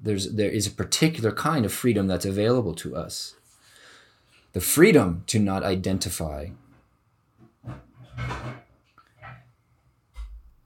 There's, 0.00 0.32
there 0.32 0.50
is 0.50 0.66
a 0.66 0.72
particular 0.72 1.30
kind 1.30 1.64
of 1.64 1.72
freedom 1.72 2.08
that's 2.08 2.26
available 2.26 2.74
to 2.76 2.96
us. 2.96 3.36
The 4.52 4.60
freedom 4.60 5.22
to 5.28 5.38
not 5.38 5.62
identify 5.62 6.48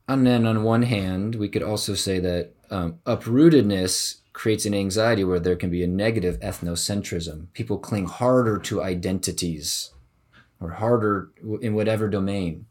and 0.09 0.27
then 0.27 0.47
on 0.47 0.63
one 0.63 0.83
hand, 0.83 1.35
we 1.35 1.49
could 1.49 1.63
also 1.63 1.95
say 1.95 2.19
that 2.21 2.53
um, 2.71 3.01
uprootedness 3.07 4.21
creates 4.33 4.65
an 4.67 4.75
anxiety 4.75 5.25
where 5.25 5.41
there 5.41 5.57
can 5.57 5.71
be 5.71 5.83
a 5.83 5.89
negative 5.89 6.39
ethnocentrism. 6.41 7.53
People 7.55 7.79
cling 7.79 8.07
harder 8.07 8.59
to 8.59 8.83
identities 8.83 9.91
or 10.61 10.73
harder 10.73 11.31
in 11.61 11.75
whatever 11.75 12.09
domain. 12.09 12.67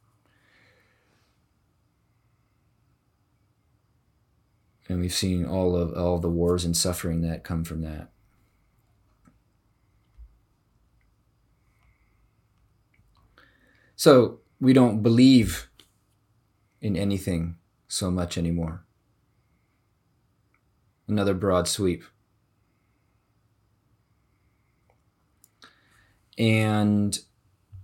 And 4.87 4.99
we've 4.99 5.13
seen 5.13 5.45
all 5.45 5.75
of 5.75 5.93
all 5.97 6.19
the 6.19 6.29
wars 6.29 6.63
and 6.63 6.77
suffering 6.77 7.21
that 7.21 7.43
come 7.43 7.63
from 7.63 7.81
that. 7.81 8.09
So 13.95 14.39
we 14.59 14.73
don't 14.73 15.01
believe 15.01 15.67
in 16.81 16.95
anything 16.95 17.57
so 17.87 18.11
much 18.11 18.37
anymore. 18.37 18.85
Another 21.07 21.33
broad 21.33 21.67
sweep. 21.67 22.03
And 26.37 27.17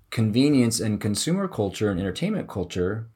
convenience 0.09 0.79
and 0.79 0.99
consumer 0.99 1.47
culture 1.47 1.89
and 1.89 1.99
entertainment 1.99 2.49
culture 2.49 3.07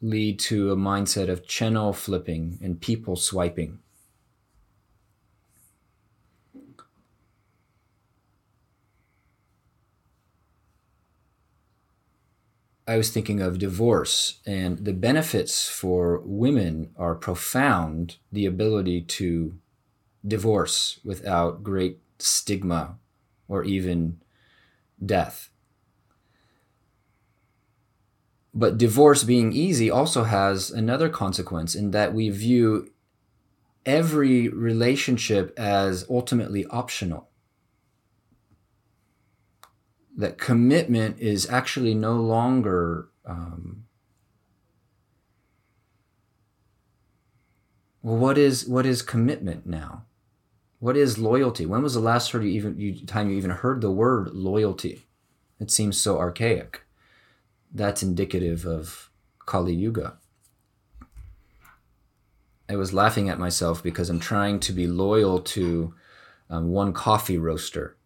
lead 0.00 0.38
to 0.38 0.70
a 0.70 0.76
mindset 0.76 1.28
of 1.28 1.46
channel 1.46 1.92
flipping 1.92 2.58
and 2.62 2.80
people 2.80 3.16
swiping. 3.16 3.80
I 12.86 12.98
was 12.98 13.10
thinking 13.10 13.40
of 13.40 13.58
divorce, 13.58 14.40
and 14.46 14.84
the 14.84 14.92
benefits 14.92 15.68
for 15.68 16.20
women 16.24 16.90
are 16.96 17.14
profound. 17.14 18.16
The 18.30 18.44
ability 18.44 19.02
to 19.02 19.54
divorce 20.26 21.00
without 21.04 21.62
great 21.62 22.00
stigma 22.18 22.98
or 23.48 23.64
even 23.64 24.20
death. 25.04 25.50
But 28.52 28.78
divorce 28.78 29.24
being 29.24 29.52
easy 29.52 29.90
also 29.90 30.24
has 30.24 30.70
another 30.70 31.08
consequence 31.08 31.74
in 31.74 31.90
that 31.90 32.14
we 32.14 32.30
view 32.30 32.90
every 33.84 34.48
relationship 34.48 35.52
as 35.58 36.06
ultimately 36.08 36.64
optional 36.66 37.28
that 40.16 40.38
commitment 40.38 41.18
is 41.18 41.48
actually 41.50 41.94
no 41.94 42.14
longer 42.14 43.08
um, 43.26 43.84
well 48.02 48.16
what 48.16 48.38
is 48.38 48.66
what 48.66 48.86
is 48.86 49.02
commitment 49.02 49.66
now? 49.66 50.04
What 50.78 50.96
is 50.96 51.18
loyalty? 51.18 51.64
When 51.64 51.82
was 51.82 51.94
the 51.94 52.00
last 52.00 52.30
time 52.30 52.42
you 52.42 52.48
even 52.48 52.78
you, 52.78 53.06
time 53.06 53.30
you 53.30 53.36
even 53.36 53.50
heard 53.50 53.80
the 53.80 53.90
word 53.90 54.32
loyalty? 54.32 55.06
It 55.58 55.70
seems 55.70 56.00
so 56.00 56.18
archaic. 56.18 56.82
That's 57.72 58.02
indicative 58.02 58.66
of 58.66 59.10
kali 59.46 59.74
yuga. 59.74 60.18
I 62.68 62.76
was 62.76 62.94
laughing 62.94 63.28
at 63.28 63.38
myself 63.38 63.82
because 63.82 64.08
i'm 64.08 64.20
trying 64.20 64.58
to 64.60 64.72
be 64.72 64.86
loyal 64.86 65.38
to 65.40 65.94
um, 66.48 66.70
one 66.70 66.92
coffee 66.92 67.36
roaster 67.36 67.96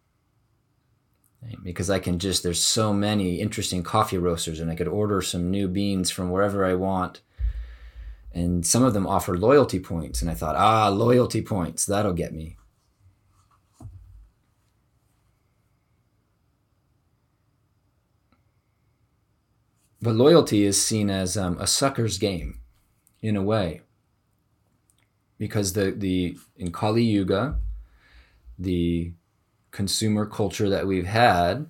because 1.62 1.90
I 1.90 1.98
can 1.98 2.18
just 2.18 2.42
there's 2.42 2.62
so 2.62 2.92
many 2.92 3.40
interesting 3.40 3.82
coffee 3.82 4.18
roasters 4.18 4.60
and 4.60 4.70
I 4.70 4.74
could 4.74 4.88
order 4.88 5.22
some 5.22 5.50
new 5.50 5.68
beans 5.68 6.10
from 6.10 6.30
wherever 6.30 6.64
I 6.64 6.74
want. 6.74 7.20
And 8.32 8.66
some 8.66 8.84
of 8.84 8.92
them 8.92 9.06
offer 9.06 9.36
loyalty 9.36 9.80
points 9.80 10.20
and 10.20 10.30
I 10.30 10.34
thought, 10.34 10.56
"Ah, 10.56 10.88
loyalty 10.88 11.42
points, 11.42 11.86
that'll 11.86 12.12
get 12.12 12.32
me." 12.32 12.56
But 20.00 20.14
loyalty 20.14 20.64
is 20.64 20.80
seen 20.80 21.10
as 21.10 21.36
um, 21.36 21.58
a 21.58 21.66
sucker's 21.66 22.18
game 22.18 22.60
in 23.20 23.36
a 23.36 23.42
way. 23.42 23.82
Because 25.38 25.72
the 25.72 25.90
the 25.90 26.36
in 26.56 26.72
Kali 26.72 27.02
Yuga, 27.02 27.58
the 28.58 29.12
consumer 29.70 30.26
culture 30.26 30.68
that 30.68 30.86
we've 30.86 31.06
had, 31.06 31.66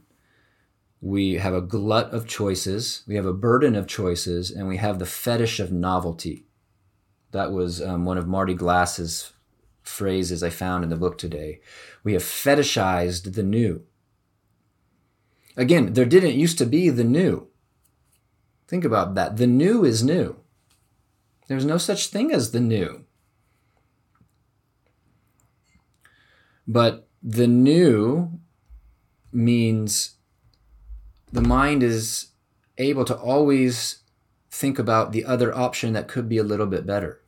we 1.01 1.35
have 1.35 1.55
a 1.55 1.61
glut 1.61 2.13
of 2.13 2.27
choices, 2.27 3.03
we 3.07 3.15
have 3.15 3.27
a 3.27 3.33
burden 3.33 3.77
of 3.77 3.87
choices, 3.87 4.51
and 4.51 4.67
we 4.67 4.79
have 4.79 4.99
the 4.99 5.07
fetish 5.07 5.61
of 5.61 5.71
novelty. 5.73 6.47
That 7.31 7.53
was 7.53 7.81
um, 7.83 8.05
one 8.05 8.19
of 8.19 8.27
Marty 8.27 8.55
Glass's 8.55 9.33
phrases 9.83 10.43
I 10.43 10.51
found 10.51 10.85
in 10.85 10.91
the 10.91 10.97
book 10.97 11.19
today. 11.19 11.61
We 12.05 12.15
have 12.15 12.23
fetishized 12.23 13.35
the 13.35 13.43
new. 13.43 13.83
Again, 15.57 15.95
there 15.95 16.05
didn't 16.05 16.39
used 16.39 16.59
to 16.59 16.67
be 16.67 16.91
the 16.91 17.05
new. 17.05 17.49
Think 18.67 18.85
about 18.85 19.15
that. 19.15 19.37
The 19.37 19.47
new 19.47 19.85
is 19.85 20.03
new. 20.03 20.37
There's 21.49 21.65
no 21.65 21.79
such 21.79 22.09
thing 22.09 22.31
as 22.31 22.51
the 22.51 22.61
new. 22.61 23.05
But 26.67 27.08
the 27.31 27.47
new 27.47 28.31
means 29.31 30.15
the 31.31 31.43
mind 31.43 31.83
is 31.83 32.29
able 32.79 33.05
to 33.05 33.15
always 33.15 33.99
think 34.51 34.79
about 34.79 35.13
the 35.13 35.27
other 35.27 35.55
option 35.55 35.93
that 35.93 36.09
could 36.09 36.27
be 36.27 36.39
a 36.39 36.43
little 36.43 36.67
bit 36.67 36.87
better. 36.87 37.21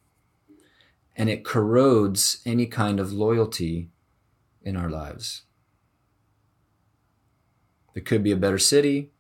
and 1.16 1.28
it 1.28 1.44
corrodes 1.44 2.40
any 2.46 2.64
kind 2.64 2.98
of 2.98 3.12
loyalty 3.12 3.90
in 4.62 4.74
our 4.74 4.88
lives. 4.88 5.42
There 7.92 8.02
could 8.02 8.22
be 8.22 8.32
a 8.32 8.36
better 8.36 8.58
city, 8.58 9.10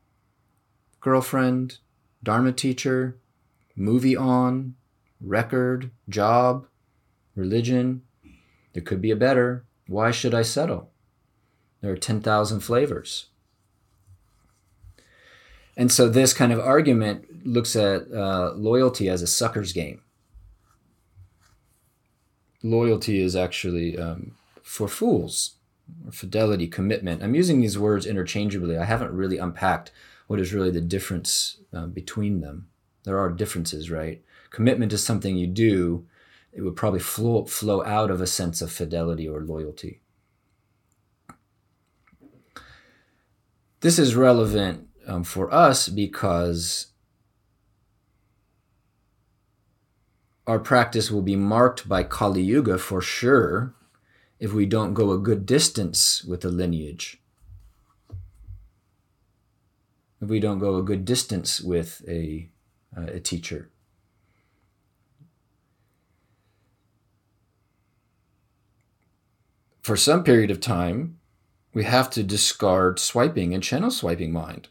girlfriend, 1.00 1.76
Dharma 2.22 2.52
teacher, 2.52 3.18
movie 3.76 4.16
on, 4.16 4.76
record, 5.20 5.90
job, 6.08 6.66
religion. 7.34 8.00
There 8.72 8.82
could 8.82 9.02
be 9.02 9.10
a 9.10 9.16
better. 9.16 9.66
Why 9.90 10.12
should 10.12 10.34
I 10.34 10.42
settle? 10.42 10.88
There 11.80 11.90
are 11.90 11.96
10,000 11.96 12.60
flavors. 12.60 13.26
And 15.76 15.90
so 15.90 16.08
this 16.08 16.32
kind 16.32 16.52
of 16.52 16.60
argument 16.60 17.44
looks 17.44 17.74
at 17.74 18.02
uh, 18.12 18.52
loyalty 18.54 19.08
as 19.08 19.20
a 19.20 19.26
sucker's 19.26 19.72
game. 19.72 20.02
Loyalty 22.62 23.20
is 23.20 23.34
actually 23.34 23.98
um, 23.98 24.36
for 24.62 24.86
fools, 24.86 25.56
or 26.06 26.12
fidelity, 26.12 26.68
commitment. 26.68 27.20
I'm 27.20 27.34
using 27.34 27.60
these 27.60 27.76
words 27.76 28.06
interchangeably. 28.06 28.78
I 28.78 28.84
haven't 28.84 29.10
really 29.10 29.38
unpacked 29.38 29.90
what 30.28 30.38
is 30.38 30.54
really 30.54 30.70
the 30.70 30.80
difference 30.80 31.56
uh, 31.74 31.86
between 31.86 32.42
them. 32.42 32.68
There 33.02 33.18
are 33.18 33.28
differences, 33.28 33.90
right? 33.90 34.22
Commitment 34.50 34.92
is 34.92 35.02
something 35.02 35.36
you 35.36 35.48
do. 35.48 36.06
It 36.52 36.62
would 36.62 36.76
probably 36.76 37.00
flow, 37.00 37.44
flow 37.44 37.84
out 37.84 38.10
of 38.10 38.20
a 38.20 38.26
sense 38.26 38.60
of 38.60 38.72
fidelity 38.72 39.28
or 39.28 39.40
loyalty. 39.40 40.00
This 43.80 43.98
is 43.98 44.14
relevant 44.14 44.88
um, 45.06 45.24
for 45.24 45.52
us 45.52 45.88
because 45.88 46.88
our 50.46 50.58
practice 50.58 51.10
will 51.10 51.22
be 51.22 51.36
marked 51.36 51.88
by 51.88 52.02
Kali 52.02 52.42
Yuga 52.42 52.76
for 52.76 53.00
sure 53.00 53.74
if 54.38 54.52
we 54.52 54.66
don't 54.66 54.94
go 54.94 55.12
a 55.12 55.18
good 55.18 55.46
distance 55.46 56.24
with 56.24 56.40
the 56.40 56.50
lineage. 56.50 57.22
If 60.20 60.28
we 60.28 60.40
don't 60.40 60.58
go 60.58 60.76
a 60.76 60.82
good 60.82 61.04
distance 61.04 61.60
with 61.60 62.02
a, 62.08 62.50
uh, 62.96 63.06
a 63.12 63.20
teacher. 63.20 63.70
For 69.80 69.96
some 69.96 70.24
period 70.24 70.50
of 70.50 70.60
time, 70.60 71.18
we 71.72 71.84
have 71.84 72.10
to 72.10 72.22
discard 72.22 72.98
swiping 72.98 73.54
and 73.54 73.62
channel 73.62 73.90
swiping 73.90 74.32
mind. 74.32 74.68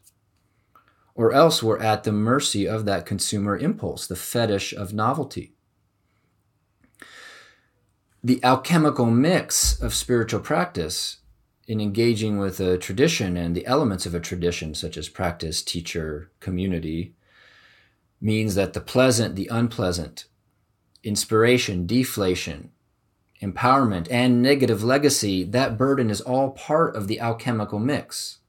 Or 1.15 1.33
else 1.33 1.61
we're 1.61 1.79
at 1.79 2.03
the 2.03 2.11
mercy 2.11 2.67
of 2.67 2.85
that 2.85 3.05
consumer 3.05 3.57
impulse, 3.57 4.07
the 4.07 4.15
fetish 4.15 4.73
of 4.73 4.93
novelty 4.93 5.53
the 8.23 8.43
alchemical 8.43 9.05
mix 9.05 9.81
of 9.81 9.93
spiritual 9.93 10.41
practice 10.41 11.17
in 11.67 11.79
engaging 11.79 12.37
with 12.37 12.59
a 12.59 12.77
tradition 12.77 13.37
and 13.37 13.55
the 13.55 13.65
elements 13.65 14.05
of 14.05 14.13
a 14.13 14.19
tradition, 14.19 14.73
such 14.73 14.97
as 14.97 15.07
practice, 15.07 15.61
teacher, 15.61 16.31
community, 16.39 17.13
means 18.19 18.55
that 18.55 18.73
the 18.73 18.81
pleasant, 18.81 19.35
the 19.35 19.47
unpleasant, 19.51 20.25
inspiration, 21.03 21.85
deflation, 21.85 22.71
empowerment, 23.41 24.07
and 24.11 24.41
negative 24.41 24.83
legacy, 24.83 25.43
that 25.43 25.77
burden 25.77 26.09
is 26.09 26.21
all 26.21 26.51
part 26.51 26.95
of 26.95 27.07
the 27.07 27.19
alchemical 27.19 27.79
mix. 27.79 28.39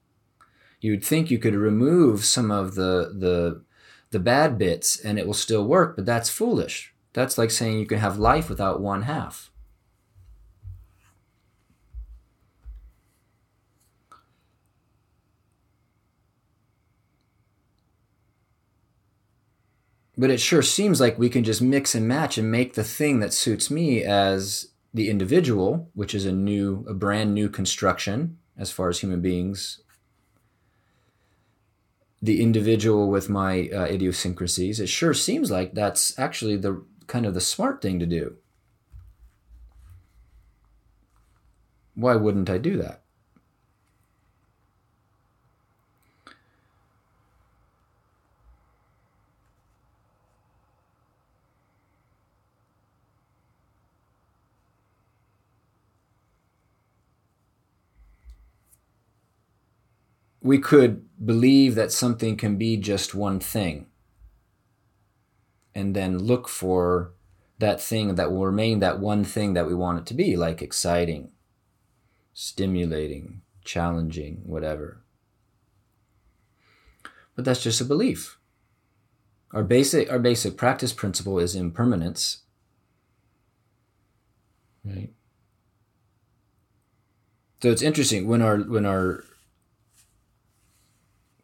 You'd 0.80 1.04
think 1.04 1.30
you 1.30 1.38
could 1.38 1.54
remove 1.54 2.24
some 2.24 2.50
of 2.50 2.74
the, 2.74 3.14
the, 3.16 3.62
the 4.10 4.18
bad 4.18 4.58
bits 4.58 4.98
and 4.98 5.18
it 5.18 5.26
will 5.26 5.34
still 5.34 5.64
work, 5.64 5.96
but 5.96 6.06
that's 6.06 6.30
foolish. 6.30 6.94
That's 7.12 7.36
like 7.36 7.50
saying 7.50 7.78
you 7.78 7.86
can 7.86 7.98
have 7.98 8.18
life 8.18 8.48
without 8.48 8.80
one 8.80 9.02
half. 9.02 9.50
but 20.20 20.30
it 20.30 20.38
sure 20.38 20.60
seems 20.60 21.00
like 21.00 21.18
we 21.18 21.30
can 21.30 21.42
just 21.42 21.62
mix 21.62 21.94
and 21.94 22.06
match 22.06 22.36
and 22.36 22.50
make 22.50 22.74
the 22.74 22.84
thing 22.84 23.20
that 23.20 23.32
suits 23.32 23.70
me 23.70 24.04
as 24.04 24.69
the 24.92 25.08
individual, 25.08 25.90
which 25.94 26.14
is 26.14 26.26
a 26.26 26.32
new, 26.32 26.84
a 26.88 26.94
brand 26.94 27.34
new 27.34 27.48
construction 27.48 28.38
as 28.56 28.70
far 28.70 28.88
as 28.88 29.00
human 29.00 29.20
beings. 29.20 29.80
The 32.20 32.42
individual 32.42 33.08
with 33.08 33.28
my 33.28 33.68
uh, 33.72 33.84
idiosyncrasies. 33.84 34.80
It 34.80 34.88
sure 34.88 35.14
seems 35.14 35.50
like 35.50 35.74
that's 35.74 36.18
actually 36.18 36.56
the 36.56 36.84
kind 37.06 37.24
of 37.24 37.34
the 37.34 37.40
smart 37.40 37.80
thing 37.80 37.98
to 37.98 38.06
do. 38.06 38.36
Why 41.94 42.16
wouldn't 42.16 42.50
I 42.50 42.58
do 42.58 42.76
that? 42.78 43.02
We 60.42 60.58
could 60.58 61.06
believe 61.24 61.74
that 61.74 61.92
something 61.92 62.36
can 62.36 62.56
be 62.56 62.76
just 62.76 63.14
one 63.14 63.40
thing 63.40 63.86
and 65.74 65.94
then 65.94 66.18
look 66.18 66.48
for 66.48 67.12
that 67.58 67.80
thing 67.80 68.14
that 68.14 68.32
will 68.32 68.46
remain 68.46 68.80
that 68.80 69.00
one 69.00 69.22
thing 69.22 69.52
that 69.54 69.66
we 69.66 69.74
want 69.74 69.98
it 69.98 70.06
to 70.06 70.14
be, 70.14 70.36
like 70.36 70.62
exciting, 70.62 71.30
stimulating, 72.32 73.42
challenging, 73.64 74.40
whatever. 74.44 75.02
But 77.36 77.44
that's 77.44 77.62
just 77.62 77.80
a 77.80 77.84
belief. 77.84 78.38
Our 79.52 79.62
basic, 79.62 80.10
our 80.10 80.18
basic 80.18 80.56
practice 80.56 80.92
principle 80.92 81.38
is 81.38 81.54
impermanence. 81.54 82.38
Right. 84.84 85.10
So 87.62 87.70
it's 87.70 87.82
interesting 87.82 88.26
when 88.26 88.40
our 88.40 88.56
when 88.58 88.86
our 88.86 89.24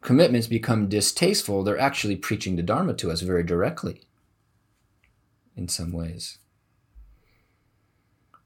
commitments 0.07 0.47
become 0.47 0.87
distasteful, 0.87 1.65
they're 1.65 1.77
actually 1.77 2.15
preaching 2.15 2.55
the 2.55 2.63
Dharma 2.63 2.93
to 2.93 3.11
us 3.11 3.19
very 3.19 3.43
directly 3.43 4.03
in 5.53 5.67
some 5.67 5.91
ways. 5.91 6.37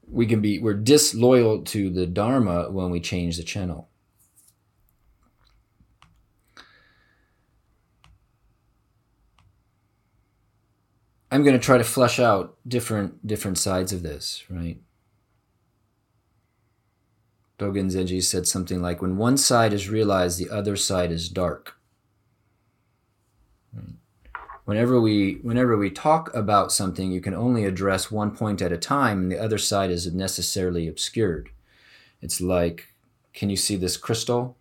We 0.08 0.26
can 0.26 0.40
be, 0.40 0.58
we're 0.58 0.74
disloyal 0.74 1.62
to 1.66 1.88
the 1.88 2.04
Dharma 2.04 2.68
when 2.68 2.90
we 2.90 2.98
change 2.98 3.36
the 3.36 3.44
channel. 3.44 3.88
I'm 11.30 11.44
going 11.44 11.56
to 11.56 11.64
try 11.64 11.78
to 11.78 11.84
flesh 11.84 12.18
out 12.18 12.56
different 12.66 13.24
different 13.24 13.56
sides 13.56 13.92
of 13.92 14.02
this, 14.02 14.42
right? 14.50 14.80
Dogen 17.62 17.92
Zenji 17.92 18.20
said 18.20 18.48
something 18.48 18.82
like, 18.82 19.00
when 19.00 19.16
one 19.16 19.36
side 19.36 19.72
is 19.72 19.88
realized, 19.88 20.36
the 20.36 20.50
other 20.50 20.74
side 20.74 21.12
is 21.12 21.28
dark. 21.28 21.76
Hmm. 23.72 23.92
Whenever 24.64 25.00
we, 25.00 25.34
whenever 25.42 25.76
we 25.76 25.88
talk 25.88 26.34
about 26.34 26.72
something, 26.72 27.12
you 27.12 27.20
can 27.20 27.34
only 27.34 27.64
address 27.64 28.10
one 28.10 28.32
point 28.32 28.60
at 28.60 28.72
a 28.72 28.76
time, 28.76 29.22
and 29.22 29.30
the 29.30 29.38
other 29.38 29.58
side 29.58 29.92
is 29.92 30.12
necessarily 30.12 30.88
obscured. 30.88 31.50
It's 32.20 32.40
like, 32.40 32.88
can 33.32 33.48
you 33.48 33.56
see 33.56 33.76
this 33.76 33.96
crystal? 33.96 34.56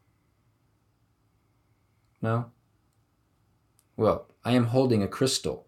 No? 2.21 2.51
Well, 3.97 4.27
I 4.45 4.51
am 4.51 4.65
holding 4.65 5.01
a 5.01 5.07
crystal. 5.07 5.65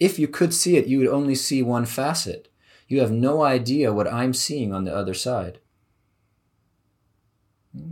If 0.00 0.18
you 0.18 0.26
could 0.26 0.52
see 0.52 0.76
it, 0.76 0.88
you 0.88 0.98
would 0.98 1.08
only 1.08 1.36
see 1.36 1.62
one 1.62 1.86
facet. 1.86 2.48
You 2.88 3.00
have 3.00 3.12
no 3.12 3.42
idea 3.42 3.92
what 3.92 4.12
I'm 4.12 4.34
seeing 4.34 4.74
on 4.74 4.82
the 4.82 4.94
other 4.94 5.14
side 5.14 5.60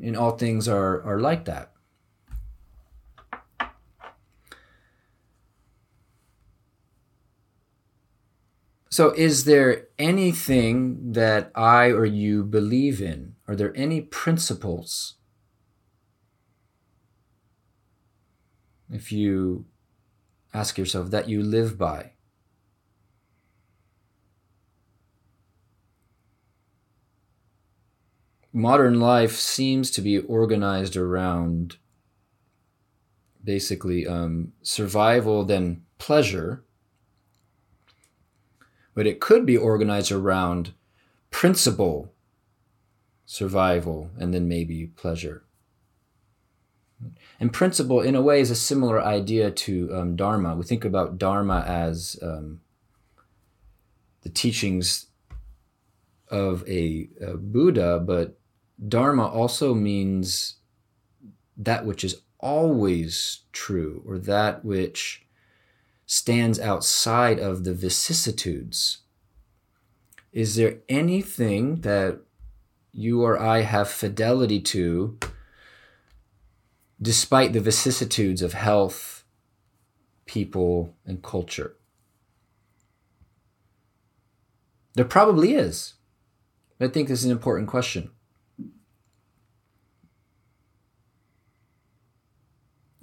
and 0.03 0.17
all 0.17 0.33
things 0.37 0.69
are, 0.69 1.03
are 1.03 1.21
like 1.21 1.45
that. 1.45 1.73
So, 8.97 9.11
is 9.11 9.45
there 9.45 9.89
anything 9.99 11.13
that 11.13 11.53
I 11.55 11.91
or 11.91 12.07
you 12.07 12.43
believe 12.43 13.03
in? 13.03 13.35
Are 13.47 13.55
there 13.55 13.77
any 13.77 14.01
principles? 14.01 15.17
If 18.91 19.13
you 19.13 19.67
ask 20.55 20.79
yourself 20.79 21.11
that 21.11 21.29
you 21.29 21.43
live 21.43 21.77
by, 21.77 22.13
modern 28.57 28.99
life 28.99 29.37
seems 29.37 29.91
to 29.91 30.01
be 30.01 30.19
organized 30.19 30.97
around 30.97 31.77
basically 33.45 34.07
um, 34.07 34.55
survival, 34.63 35.45
then 35.45 35.83
pleasure, 35.99 36.65
but 38.95 39.07
it 39.07 39.21
could 39.21 39.45
be 39.45 39.59
organized 39.59 40.11
around 40.11 40.73
principle, 41.31 42.15
survival, 43.27 44.11
and 44.19 44.33
then 44.33 44.49
maybe 44.49 44.87
pleasure. 44.87 45.45
And 47.39 47.53
principle, 47.53 48.01
in 48.01 48.15
a 48.15 48.23
way, 48.23 48.41
is 48.41 48.51
a 48.51 48.57
similar 48.57 49.03
idea 49.03 49.51
to 49.51 49.95
um, 49.95 50.17
Dharma. 50.17 50.57
We 50.57 50.65
think 50.65 50.83
about 50.83 51.19
Dharma 51.19 51.63
as 51.67 52.19
um, 52.23 52.63
the 54.23 54.31
teachings 54.31 55.09
of 56.29 56.67
a, 56.67 57.11
a 57.21 57.37
Buddha, 57.37 58.01
but 58.01 58.39
Dharma 58.85 59.27
also 59.27 59.75
means 59.75 60.57
that 61.57 61.87
which 61.87 62.05
is 62.05 62.21
always 62.39 63.41
true 63.53 64.03
or 64.07 64.19
that 64.19 64.65
which 64.65 65.27
stands 66.05 66.61
outside 66.61 67.39
of 67.39 67.65
the 67.65 67.75
vicissitudes. 67.75 68.99
Is 70.33 70.57
there 70.57 70.79
anything 70.89 71.81
that 71.81 72.21
you 72.93 73.23
or 73.23 73.41
I 73.41 73.63
have 73.63 73.89
fidelity 73.89 74.61
to 74.61 75.19
despite 77.01 77.53
the 77.53 77.61
vicissitudes 77.61 78.43
of 78.43 78.53
health, 78.53 79.25
people, 80.27 80.95
and 81.05 81.23
culture? 81.23 81.77
There 84.95 85.05
probably 85.05 85.55
is. 85.55 85.95
I 86.81 86.89
think 86.89 87.09
this 87.09 87.21
is 87.21 87.27
an 87.27 87.33
important 87.33 87.69
question. 87.69 88.11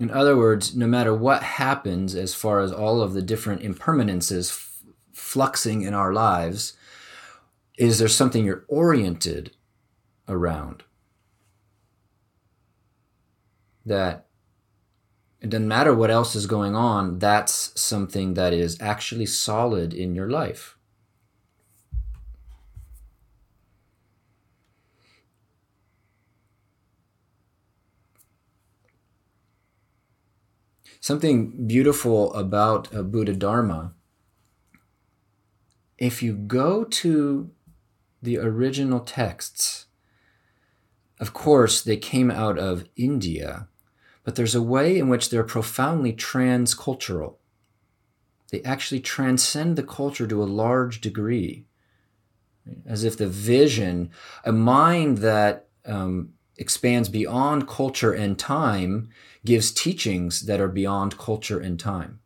In 0.04 0.12
other 0.12 0.36
words, 0.36 0.76
no 0.76 0.86
matter 0.86 1.16
what 1.16 1.44
happens 1.44 2.14
as 2.14 2.36
far 2.36 2.60
as 2.60 2.74
all 2.74 3.02
of 3.02 3.14
the 3.14 3.22
different 3.22 3.62
impermanences 3.62 4.50
f- 4.50 4.84
fluxing 5.16 5.88
in 5.88 5.94
our 5.94 6.12
lives, 6.12 6.74
is 7.78 8.00
there 8.00 8.10
something 8.10 8.44
you're 8.44 8.66
oriented 8.68 9.56
around? 10.28 10.84
That 13.86 14.26
it 15.40 15.50
doesn't 15.50 15.70
matter 15.70 15.96
what 15.96 16.12
else 16.12 16.36
is 16.36 16.48
going 16.48 16.76
on, 16.76 17.20
that's 17.20 17.72
something 17.80 18.34
that 18.34 18.52
is 18.52 18.76
actually 18.82 19.28
solid 19.28 19.94
in 19.94 20.16
your 20.16 20.30
life. 20.30 20.78
Something 31.04 31.68
beautiful 31.68 32.34
about 32.34 32.90
Buddha 33.12 33.34
Dharma. 33.34 33.92
If 35.98 36.24
you 36.24 36.32
go 36.32 36.86
to 36.86 37.52
the 38.22 38.38
original 38.38 39.02
texts, 39.02 39.88
of 41.20 41.34
course, 41.34 41.82
they 41.82 41.98
came 41.98 42.32
out 42.32 42.58
of 42.58 42.88
India, 42.96 43.68
but 44.24 44.36
there's 44.36 44.56
a 44.56 44.62
way 44.62 44.98
in 44.98 45.10
which 45.10 45.30
they're 45.30 45.44
profoundly 45.44 46.14
transcultural. 46.14 47.36
They 48.50 48.62
actually 48.62 49.02
transcend 49.02 49.76
the 49.76 49.84
culture 49.84 50.26
to 50.26 50.42
a 50.42 50.46
large 50.46 51.02
degree, 51.02 51.66
as 52.86 53.04
if 53.04 53.18
the 53.18 53.28
vision, 53.28 54.10
a 54.46 54.54
mind 54.54 55.18
that 55.18 55.68
um, 55.86 56.30
expands 56.58 57.10
beyond 57.10 57.68
culture 57.68 58.14
and 58.14 58.40
time, 58.40 59.10
gives 59.46 59.72
teachings 59.72 60.42
that 60.46 60.60
are 60.60 60.68
beyond 60.68 61.18
culture 61.18 61.60
and 61.60 61.80
time. 61.80 62.20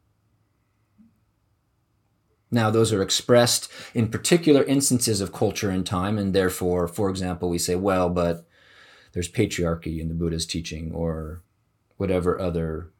Now, 2.50 2.70
those 2.70 2.94
are 2.94 3.02
expressed 3.02 3.70
in 3.94 4.08
particular 4.08 4.64
instances 4.64 5.20
of 5.20 5.34
culture 5.34 5.70
and 5.70 5.86
time, 5.86 6.18
and 6.18 6.34
therefore, 6.34 6.88
for 6.88 7.10
example, 7.10 7.50
we 7.50 7.58
say, 7.58 7.76
well, 7.76 8.10
but 8.10 8.48
there's 9.12 9.30
patriarchy 9.30 10.00
in 10.00 10.08
the 10.08 10.14
Buddha's 10.14 10.46
teaching, 10.46 10.92
or 10.94 11.42
whatever 11.98 12.40
other 12.40 12.92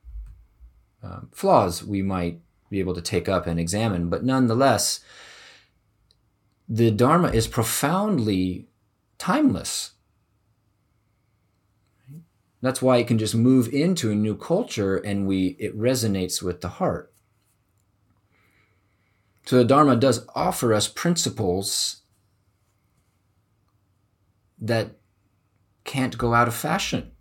um, 1.04 1.30
flaws 1.32 1.84
we 1.84 2.02
might 2.02 2.40
be 2.70 2.80
able 2.80 2.96
to 2.96 3.02
take 3.02 3.30
up 3.30 3.48
and 3.48 3.60
examine. 3.60 4.10
But 4.10 4.26
nonetheless, 4.26 5.00
the 6.68 6.92
Dharma 6.92 7.30
is 7.30 7.48
profoundly 7.48 8.68
timeless. 9.18 9.92
That's 12.62 12.82
why 12.82 12.98
it 12.98 13.08
can 13.08 13.18
just 13.18 13.36
move 13.36 13.74
into 13.74 14.12
a 14.12 14.16
new 14.16 14.36
culture 14.36 14.98
and 14.98 15.28
we 15.28 15.56
it 15.60 15.78
resonates 15.78 16.42
with 16.42 16.62
the 16.62 16.70
heart. 16.70 17.14
So 19.46 19.58
the 19.58 19.66
Dharma 19.66 19.96
does 19.96 20.26
offer 20.36 20.74
us 20.74 20.88
principles 20.88 22.02
that 24.60 24.98
can't 25.84 26.18
go 26.18 26.34
out 26.34 26.48
of 26.48 26.56
fashion. 26.56 27.12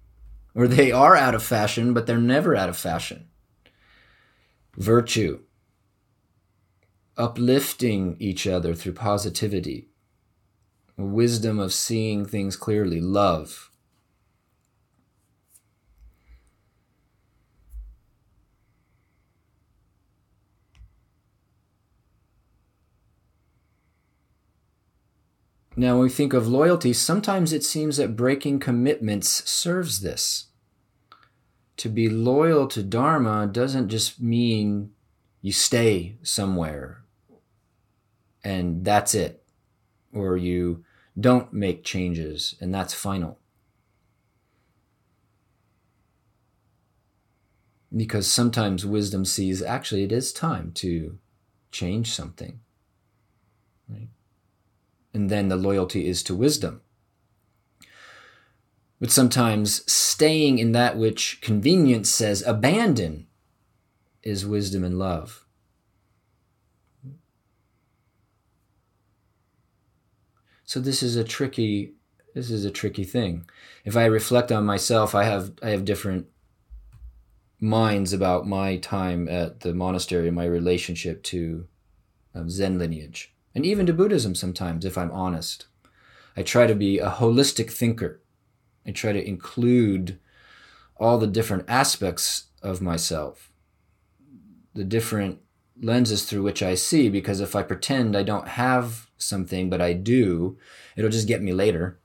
Or 0.54 0.66
they 0.66 0.90
are 0.90 1.14
out 1.14 1.34
of 1.34 1.42
fashion, 1.42 1.92
but 1.92 2.06
they're 2.06 2.18
never 2.18 2.56
out 2.56 2.70
of 2.70 2.78
fashion. 2.78 3.28
Virtue, 4.76 5.40
uplifting 7.16 8.16
each 8.18 8.46
other 8.46 8.74
through 8.74 8.94
positivity, 8.94 9.90
wisdom 10.96 11.58
of 11.58 11.74
seeing 11.74 12.24
things 12.24 12.56
clearly, 12.56 13.00
love, 13.00 13.70
Now, 25.78 25.96
when 25.96 26.04
we 26.04 26.08
think 26.08 26.32
of 26.32 26.48
loyalty, 26.48 26.94
sometimes 26.94 27.52
it 27.52 27.62
seems 27.62 27.98
that 27.98 28.16
breaking 28.16 28.60
commitments 28.60 29.48
serves 29.48 30.00
this. 30.00 30.46
To 31.76 31.90
be 31.90 32.08
loyal 32.08 32.66
to 32.68 32.82
Dharma 32.82 33.46
doesn't 33.46 33.90
just 33.90 34.18
mean 34.18 34.92
you 35.42 35.52
stay 35.52 36.16
somewhere 36.22 37.02
and 38.42 38.84
that's 38.84 39.14
it, 39.14 39.42
or 40.12 40.36
you 40.36 40.84
don't 41.18 41.52
make 41.52 41.84
changes 41.84 42.54
and 42.60 42.72
that's 42.72 42.94
final. 42.94 43.38
Because 47.94 48.26
sometimes 48.26 48.86
wisdom 48.86 49.24
sees 49.24 49.62
actually 49.62 50.04
it 50.04 50.12
is 50.12 50.32
time 50.32 50.72
to 50.76 51.18
change 51.70 52.12
something. 52.12 52.60
And 55.16 55.30
then 55.30 55.48
the 55.48 55.56
loyalty 55.56 56.06
is 56.06 56.22
to 56.24 56.34
wisdom. 56.34 56.82
But 59.00 59.10
sometimes 59.10 59.90
staying 59.90 60.58
in 60.58 60.72
that 60.72 60.98
which 60.98 61.40
convenience 61.40 62.10
says 62.10 62.42
abandon 62.46 63.26
is 64.22 64.44
wisdom 64.44 64.84
and 64.84 64.98
love. 64.98 65.46
So 70.66 70.80
this 70.80 71.02
is 71.02 71.16
a 71.16 71.24
tricky 71.24 71.94
this 72.34 72.50
is 72.50 72.66
a 72.66 72.70
tricky 72.70 73.04
thing. 73.04 73.48
If 73.86 73.96
I 73.96 74.04
reflect 74.04 74.52
on 74.52 74.66
myself, 74.66 75.14
I 75.14 75.24
have 75.24 75.52
I 75.62 75.70
have 75.70 75.86
different 75.86 76.26
minds 77.58 78.12
about 78.12 78.46
my 78.46 78.76
time 78.76 79.28
at 79.28 79.60
the 79.60 79.72
monastery 79.72 80.26
and 80.26 80.36
my 80.36 80.44
relationship 80.44 81.22
to 81.22 81.66
um, 82.34 82.50
Zen 82.50 82.78
lineage 82.78 83.32
and 83.56 83.64
even 83.64 83.86
to 83.86 83.94
Buddhism 83.94 84.34
sometimes, 84.34 84.84
if 84.84 84.98
I'm 84.98 85.10
honest. 85.10 85.64
I 86.36 86.42
try 86.42 86.66
to 86.66 86.74
be 86.74 86.98
a 86.98 87.08
holistic 87.08 87.70
thinker. 87.70 88.20
I 88.86 88.90
try 88.90 89.12
to 89.12 89.26
include 89.26 90.18
all 90.98 91.16
the 91.16 91.26
different 91.26 91.64
aspects 91.66 92.48
of 92.62 92.82
myself, 92.82 93.50
the 94.74 94.84
different 94.84 95.38
lenses 95.80 96.24
through 96.24 96.42
which 96.42 96.62
I 96.62 96.74
see, 96.74 97.08
because 97.08 97.40
if 97.40 97.56
I 97.56 97.62
pretend 97.62 98.14
I 98.14 98.22
don't 98.24 98.46
have 98.46 99.08
something, 99.16 99.70
but 99.70 99.80
I 99.80 99.94
do, 99.94 100.58
it'll 100.94 101.10
just 101.10 101.26
get 101.26 101.40
me 101.40 101.54
later. 101.54 101.98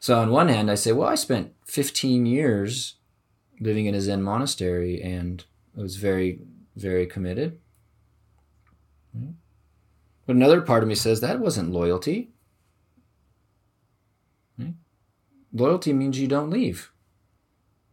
So, 0.00 0.18
on 0.18 0.30
one 0.30 0.48
hand, 0.48 0.70
I 0.70 0.76
say, 0.76 0.92
well, 0.92 1.10
I 1.10 1.14
spent 1.14 1.52
15 1.66 2.24
years 2.24 2.94
living 3.60 3.84
in 3.84 3.94
a 3.94 4.00
Zen 4.00 4.22
monastery 4.22 5.02
and 5.02 5.44
I 5.76 5.82
was 5.82 5.96
very, 5.96 6.40
very 6.74 7.06
committed. 7.06 7.60
But 10.26 10.36
another 10.36 10.60
part 10.60 10.82
of 10.82 10.88
me 10.88 10.94
says 10.94 11.20
that 11.20 11.40
wasn't 11.40 11.70
loyalty. 11.70 12.30
Hmm? 14.58 14.70
Loyalty 15.52 15.92
means 15.92 16.18
you 16.18 16.28
don't 16.28 16.50
leave. 16.50 16.90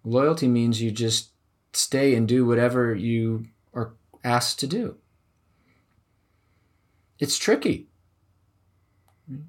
Loyalty 0.03 0.47
means 0.47 0.81
you 0.81 0.91
just 0.91 1.31
stay 1.73 2.15
and 2.15 2.27
do 2.27 2.45
whatever 2.45 2.95
you 2.95 3.47
are 3.73 3.93
asked 4.23 4.59
to 4.59 4.67
do. 4.67 4.97
It's 7.19 7.37
tricky. 7.37 7.87
Hmm? 9.27 9.41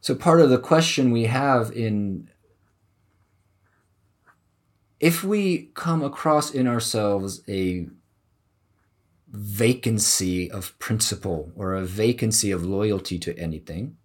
So, 0.00 0.14
part 0.14 0.40
of 0.40 0.50
the 0.50 0.58
question 0.58 1.12
we 1.12 1.24
have 1.24 1.70
in 1.70 2.28
if 5.00 5.22
we 5.22 5.70
come 5.74 6.02
across 6.02 6.50
in 6.52 6.66
ourselves 6.66 7.42
a 7.48 7.86
vacancy 9.30 10.50
of 10.50 10.76
principle 10.78 11.52
or 11.54 11.74
a 11.74 11.84
vacancy 11.84 12.50
of 12.50 12.64
loyalty 12.64 13.18
to 13.18 13.38
anything, 13.38 13.96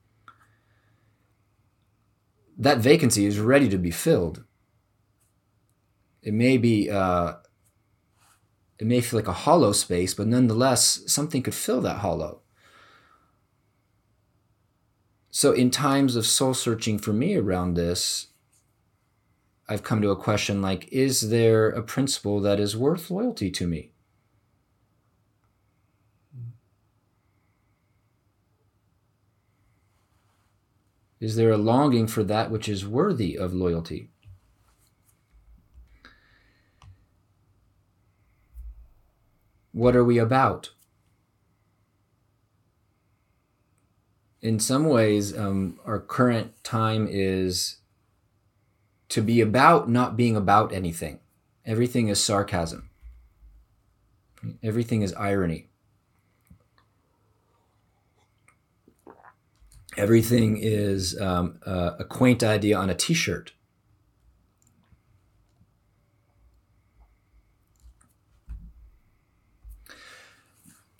that 2.57 2.77
vacancy 2.77 3.25
is 3.25 3.39
ready 3.39 3.69
to 3.69 3.77
be 3.77 3.91
filled. 3.91 4.43
It 6.21 6.33
may 6.33 6.57
be, 6.57 6.89
uh, 6.89 7.35
it 8.77 8.85
may 8.85 9.01
feel 9.01 9.19
like 9.19 9.27
a 9.27 9.33
hollow 9.33 9.71
space, 9.71 10.13
but 10.13 10.27
nonetheless, 10.27 11.01
something 11.07 11.41
could 11.41 11.55
fill 11.55 11.81
that 11.81 11.97
hollow. 11.97 12.41
So, 15.31 15.51
in 15.51 15.71
times 15.71 16.15
of 16.15 16.27
soul 16.27 16.53
searching 16.53 16.99
for 16.99 17.11
me 17.11 17.35
around 17.35 17.73
this, 17.73 18.27
I've 19.73 19.81
come 19.81 20.03
to 20.03 20.11
a 20.11 20.15
question 20.15 20.61
like 20.61 20.87
Is 20.91 21.31
there 21.31 21.69
a 21.69 21.81
principle 21.81 22.39
that 22.41 22.59
is 22.59 22.77
worth 22.77 23.09
loyalty 23.09 23.49
to 23.49 23.65
me? 23.65 23.91
Is 31.19 31.35
there 31.35 31.49
a 31.49 31.57
longing 31.57 32.05
for 32.05 32.23
that 32.23 32.51
which 32.51 32.69
is 32.69 32.85
worthy 32.85 33.35
of 33.35 33.55
loyalty? 33.55 34.11
What 39.71 39.95
are 39.95 40.05
we 40.05 40.19
about? 40.19 40.69
In 44.39 44.59
some 44.59 44.85
ways, 44.85 45.35
um, 45.35 45.79
our 45.83 45.99
current 45.99 46.63
time 46.63 47.07
is 47.09 47.77
to 49.13 49.21
be 49.21 49.41
about 49.41 49.87
not 49.87 50.17
being 50.17 50.35
about 50.35 50.73
anything. 50.73 51.19
Everything 51.67 52.07
is 52.07 52.19
sarcasm, 52.19 52.89
everything 54.63 55.03
is 55.03 55.13
irony. 55.13 55.67
Everything 59.95 60.57
is 60.59 61.15
um, 61.21 61.59
a, 61.61 61.97
a 61.99 62.05
quaint 62.05 62.41
idea 62.41 62.75
on 62.75 62.89
a 62.89 62.95
t 62.95 63.13
shirt. 63.13 63.53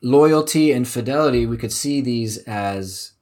Loyalty 0.03 0.71
and 0.71 0.87
fidelity, 0.87 1.47
we 1.47 1.57
could 1.57 1.73
see 1.73 1.99
these 1.99 2.37
as 2.45 3.13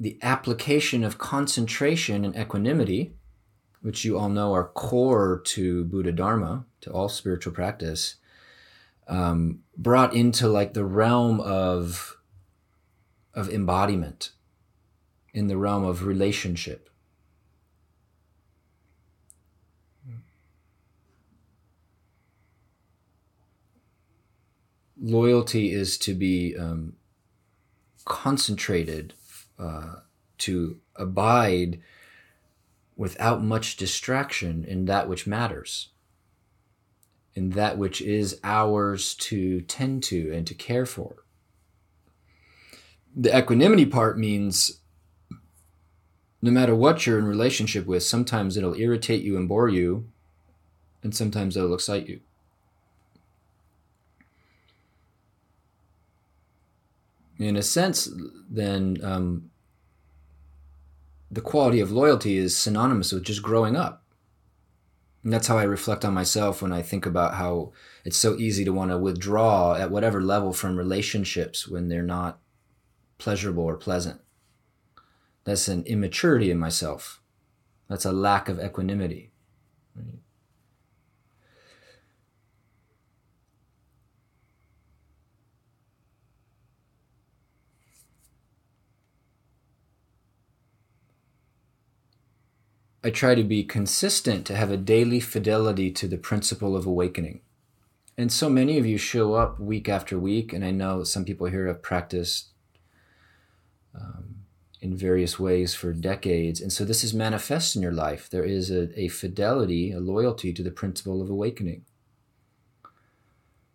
the 0.00 0.18
application 0.22 1.04
of 1.04 1.18
concentration 1.18 2.24
and 2.24 2.34
equanimity, 2.34 3.17
which 3.82 4.04
you 4.04 4.18
all 4.18 4.28
know 4.28 4.52
are 4.52 4.68
core 4.68 5.40
to 5.44 5.84
Buddha 5.84 6.12
Dharma, 6.12 6.64
to 6.80 6.90
all 6.90 7.08
spiritual 7.08 7.52
practice, 7.52 8.16
um, 9.06 9.60
brought 9.76 10.14
into 10.14 10.48
like 10.48 10.74
the 10.74 10.84
realm 10.84 11.40
of 11.40 12.16
of 13.34 13.48
embodiment 13.48 14.32
in 15.32 15.46
the 15.46 15.56
realm 15.56 15.84
of 15.84 16.04
relationship. 16.04 16.90
Loyalty 25.00 25.72
is 25.72 25.96
to 25.98 26.14
be 26.14 26.56
um, 26.56 26.94
concentrated, 28.04 29.14
uh, 29.56 30.00
to 30.38 30.80
abide 30.96 31.80
without 32.98 33.42
much 33.42 33.76
distraction 33.76 34.64
in 34.64 34.84
that 34.86 35.08
which 35.08 35.26
matters, 35.26 35.88
in 37.34 37.50
that 37.50 37.78
which 37.78 38.02
is 38.02 38.40
ours 38.42 39.14
to 39.14 39.60
tend 39.62 40.02
to 40.02 40.30
and 40.34 40.46
to 40.48 40.52
care 40.52 40.84
for. 40.84 41.24
The 43.16 43.38
equanimity 43.38 43.86
part 43.86 44.18
means 44.18 44.80
no 46.42 46.50
matter 46.50 46.74
what 46.74 47.06
you're 47.06 47.20
in 47.20 47.24
relationship 47.24 47.86
with, 47.86 48.02
sometimes 48.02 48.56
it'll 48.56 48.74
irritate 48.74 49.22
you 49.22 49.36
and 49.36 49.48
bore 49.48 49.68
you, 49.68 50.08
and 51.02 51.14
sometimes 51.14 51.56
it'll 51.56 51.74
excite 51.74 52.08
you. 52.08 52.20
In 57.38 57.56
a 57.56 57.62
sense, 57.62 58.08
then, 58.50 58.98
um, 59.04 59.50
the 61.30 61.40
quality 61.40 61.80
of 61.80 61.92
loyalty 61.92 62.36
is 62.38 62.56
synonymous 62.56 63.12
with 63.12 63.24
just 63.24 63.42
growing 63.42 63.76
up. 63.76 64.02
And 65.22 65.32
that's 65.32 65.48
how 65.48 65.58
I 65.58 65.64
reflect 65.64 66.04
on 66.04 66.14
myself 66.14 66.62
when 66.62 66.72
I 66.72 66.80
think 66.80 67.04
about 67.04 67.34
how 67.34 67.72
it's 68.04 68.16
so 68.16 68.36
easy 68.36 68.64
to 68.64 68.72
want 68.72 68.90
to 68.90 68.98
withdraw 68.98 69.74
at 69.74 69.90
whatever 69.90 70.22
level 70.22 70.52
from 70.52 70.76
relationships 70.76 71.68
when 71.68 71.88
they're 71.88 72.02
not 72.02 72.38
pleasurable 73.18 73.64
or 73.64 73.76
pleasant. 73.76 74.20
That's 75.44 75.68
an 75.68 75.82
immaturity 75.84 76.50
in 76.50 76.58
myself. 76.58 77.20
That's 77.88 78.04
a 78.04 78.12
lack 78.12 78.48
of 78.48 78.60
equanimity. 78.60 79.32
Right? 79.94 80.20
I 93.08 93.10
try 93.10 93.34
to 93.34 93.42
be 93.42 93.64
consistent 93.64 94.44
to 94.46 94.54
have 94.54 94.70
a 94.70 94.76
daily 94.76 95.18
fidelity 95.18 95.90
to 95.92 96.06
the 96.06 96.18
principle 96.18 96.76
of 96.76 96.84
awakening. 96.84 97.40
And 98.18 98.30
so 98.30 98.50
many 98.50 98.76
of 98.76 98.84
you 98.84 98.98
show 98.98 99.32
up 99.32 99.58
week 99.58 99.88
after 99.88 100.18
week, 100.18 100.52
and 100.52 100.62
I 100.62 100.72
know 100.72 101.04
some 101.04 101.24
people 101.24 101.46
here 101.46 101.68
have 101.68 101.80
practiced 101.80 102.48
um, 103.98 104.44
in 104.82 104.94
various 104.94 105.38
ways 105.38 105.74
for 105.74 105.94
decades. 105.94 106.60
And 106.60 106.70
so 106.70 106.84
this 106.84 107.02
is 107.02 107.14
manifest 107.14 107.74
in 107.74 107.80
your 107.80 107.92
life. 107.92 108.28
There 108.28 108.44
is 108.44 108.70
a, 108.70 109.00
a 109.00 109.08
fidelity, 109.08 109.90
a 109.90 110.00
loyalty 110.00 110.52
to 110.52 110.62
the 110.62 110.70
principle 110.70 111.22
of 111.22 111.30
awakening. 111.30 111.86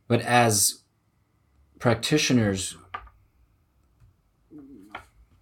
But 0.08 0.22
as 0.22 0.84
practitioners, 1.80 2.78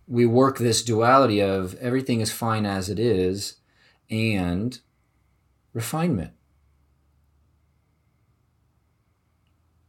we 0.07 0.25
work 0.25 0.59
this 0.59 0.81
duality 0.81 1.41
of 1.41 1.75
everything 1.75 2.21
is 2.21 2.31
fine 2.31 2.65
as 2.65 2.89
it 2.89 2.97
is 2.97 3.57
and 4.11 4.79
refinement. 5.73 6.33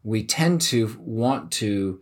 We 0.05 0.25
tend 0.25 0.61
to 0.63 0.97
want 1.01 1.51
to 1.53 2.01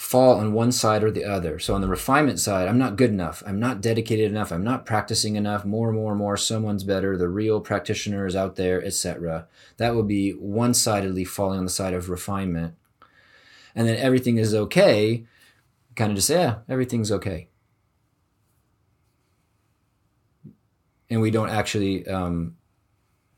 fall 0.00 0.38
on 0.38 0.54
one 0.54 0.72
side 0.72 1.04
or 1.04 1.10
the 1.10 1.24
other. 1.24 1.58
So 1.58 1.74
on 1.74 1.82
the 1.82 1.88
refinement 1.88 2.40
side, 2.40 2.66
I'm 2.66 2.78
not 2.78 2.96
good 2.96 3.10
enough. 3.10 3.42
I'm 3.46 3.60
not 3.60 3.82
dedicated 3.82 4.30
enough. 4.30 4.50
I'm 4.50 4.64
not 4.64 4.86
practicing 4.86 5.36
enough. 5.36 5.66
More 5.66 5.88
and 5.88 5.98
more 5.98 6.12
and 6.12 6.18
more, 6.18 6.38
someone's 6.38 6.84
better. 6.84 7.18
The 7.18 7.28
real 7.28 7.60
practitioner 7.60 8.26
is 8.26 8.34
out 8.34 8.56
there, 8.56 8.82
etc. 8.82 9.46
That 9.76 9.94
would 9.94 10.08
be 10.08 10.30
one-sidedly 10.30 11.26
falling 11.26 11.58
on 11.58 11.66
the 11.66 11.70
side 11.70 11.92
of 11.92 12.08
refinement. 12.08 12.76
And 13.74 13.86
then 13.86 13.96
everything 13.98 14.38
is 14.38 14.54
okay. 14.54 15.26
Kind 15.96 16.12
of 16.12 16.16
just 16.16 16.30
yeah, 16.30 16.60
everything's 16.66 17.12
okay. 17.12 17.49
And 21.10 21.20
we 21.20 21.30
don't 21.30 21.50
actually 21.50 22.06
um, 22.06 22.56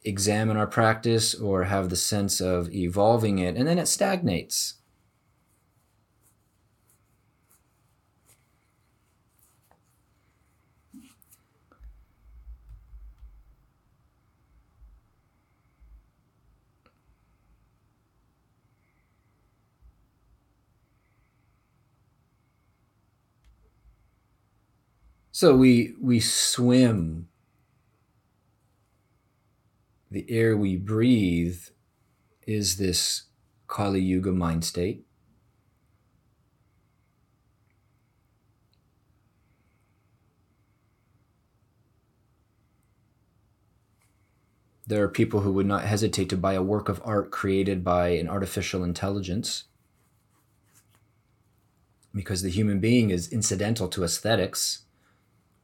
examine 0.04 0.56
our 0.56 0.66
practice 0.68 1.34
or 1.34 1.64
have 1.64 1.90
the 1.90 1.96
sense 1.96 2.40
of 2.40 2.72
evolving 2.74 3.38
it, 3.40 3.56
and 3.56 3.68
then 3.68 3.78
it 3.78 3.88
stagnates 3.88 4.76
So 25.32 25.56
we 25.56 25.94
we 26.00 26.20
swim. 26.20 27.28
The 30.12 30.26
air 30.28 30.54
we 30.58 30.76
breathe 30.76 31.58
is 32.46 32.76
this 32.76 33.22
Kali 33.66 34.02
Yuga 34.02 34.30
mind 34.30 34.62
state. 34.62 35.06
There 44.86 45.02
are 45.02 45.08
people 45.08 45.40
who 45.40 45.52
would 45.54 45.64
not 45.64 45.84
hesitate 45.84 46.28
to 46.28 46.36
buy 46.36 46.52
a 46.52 46.62
work 46.62 46.90
of 46.90 47.00
art 47.06 47.30
created 47.30 47.82
by 47.82 48.08
an 48.08 48.28
artificial 48.28 48.84
intelligence 48.84 49.64
because 52.14 52.42
the 52.42 52.50
human 52.50 52.80
being 52.80 53.08
is 53.08 53.32
incidental 53.32 53.88
to 53.88 54.04
aesthetics. 54.04 54.82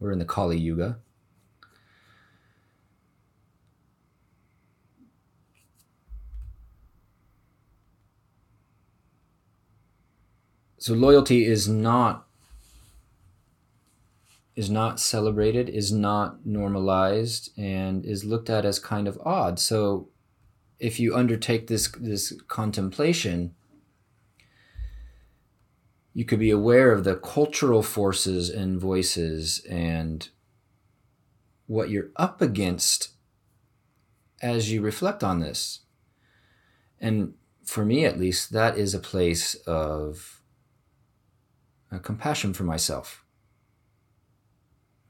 We're 0.00 0.12
in 0.12 0.18
the 0.18 0.24
Kali 0.24 0.56
Yuga. 0.56 1.00
So 10.78 10.94
loyalty 10.94 11.44
is 11.44 11.68
not 11.68 12.24
is 14.54 14.68
not 14.68 14.98
celebrated, 14.98 15.68
is 15.68 15.92
not 15.92 16.44
normalized, 16.44 17.56
and 17.56 18.04
is 18.04 18.24
looked 18.24 18.50
at 18.50 18.64
as 18.64 18.80
kind 18.80 19.06
of 19.06 19.16
odd. 19.24 19.60
So 19.60 20.08
if 20.80 20.98
you 20.98 21.14
undertake 21.14 21.66
this 21.66 21.88
this 21.98 22.32
contemplation, 22.48 23.54
you 26.12 26.24
could 26.24 26.40
be 26.40 26.50
aware 26.50 26.92
of 26.92 27.04
the 27.04 27.16
cultural 27.16 27.82
forces 27.82 28.50
and 28.50 28.80
voices 28.80 29.64
and 29.70 30.28
what 31.66 31.90
you're 31.90 32.10
up 32.16 32.40
against 32.40 33.10
as 34.40 34.72
you 34.72 34.80
reflect 34.80 35.22
on 35.22 35.40
this. 35.40 35.80
And 37.00 37.34
for 37.64 37.84
me, 37.84 38.04
at 38.04 38.18
least, 38.18 38.52
that 38.52 38.78
is 38.78 38.94
a 38.94 38.98
place 38.98 39.54
of 39.66 40.38
uh, 41.90 41.98
compassion 41.98 42.53
for 42.53 42.64
myself. 42.64 43.24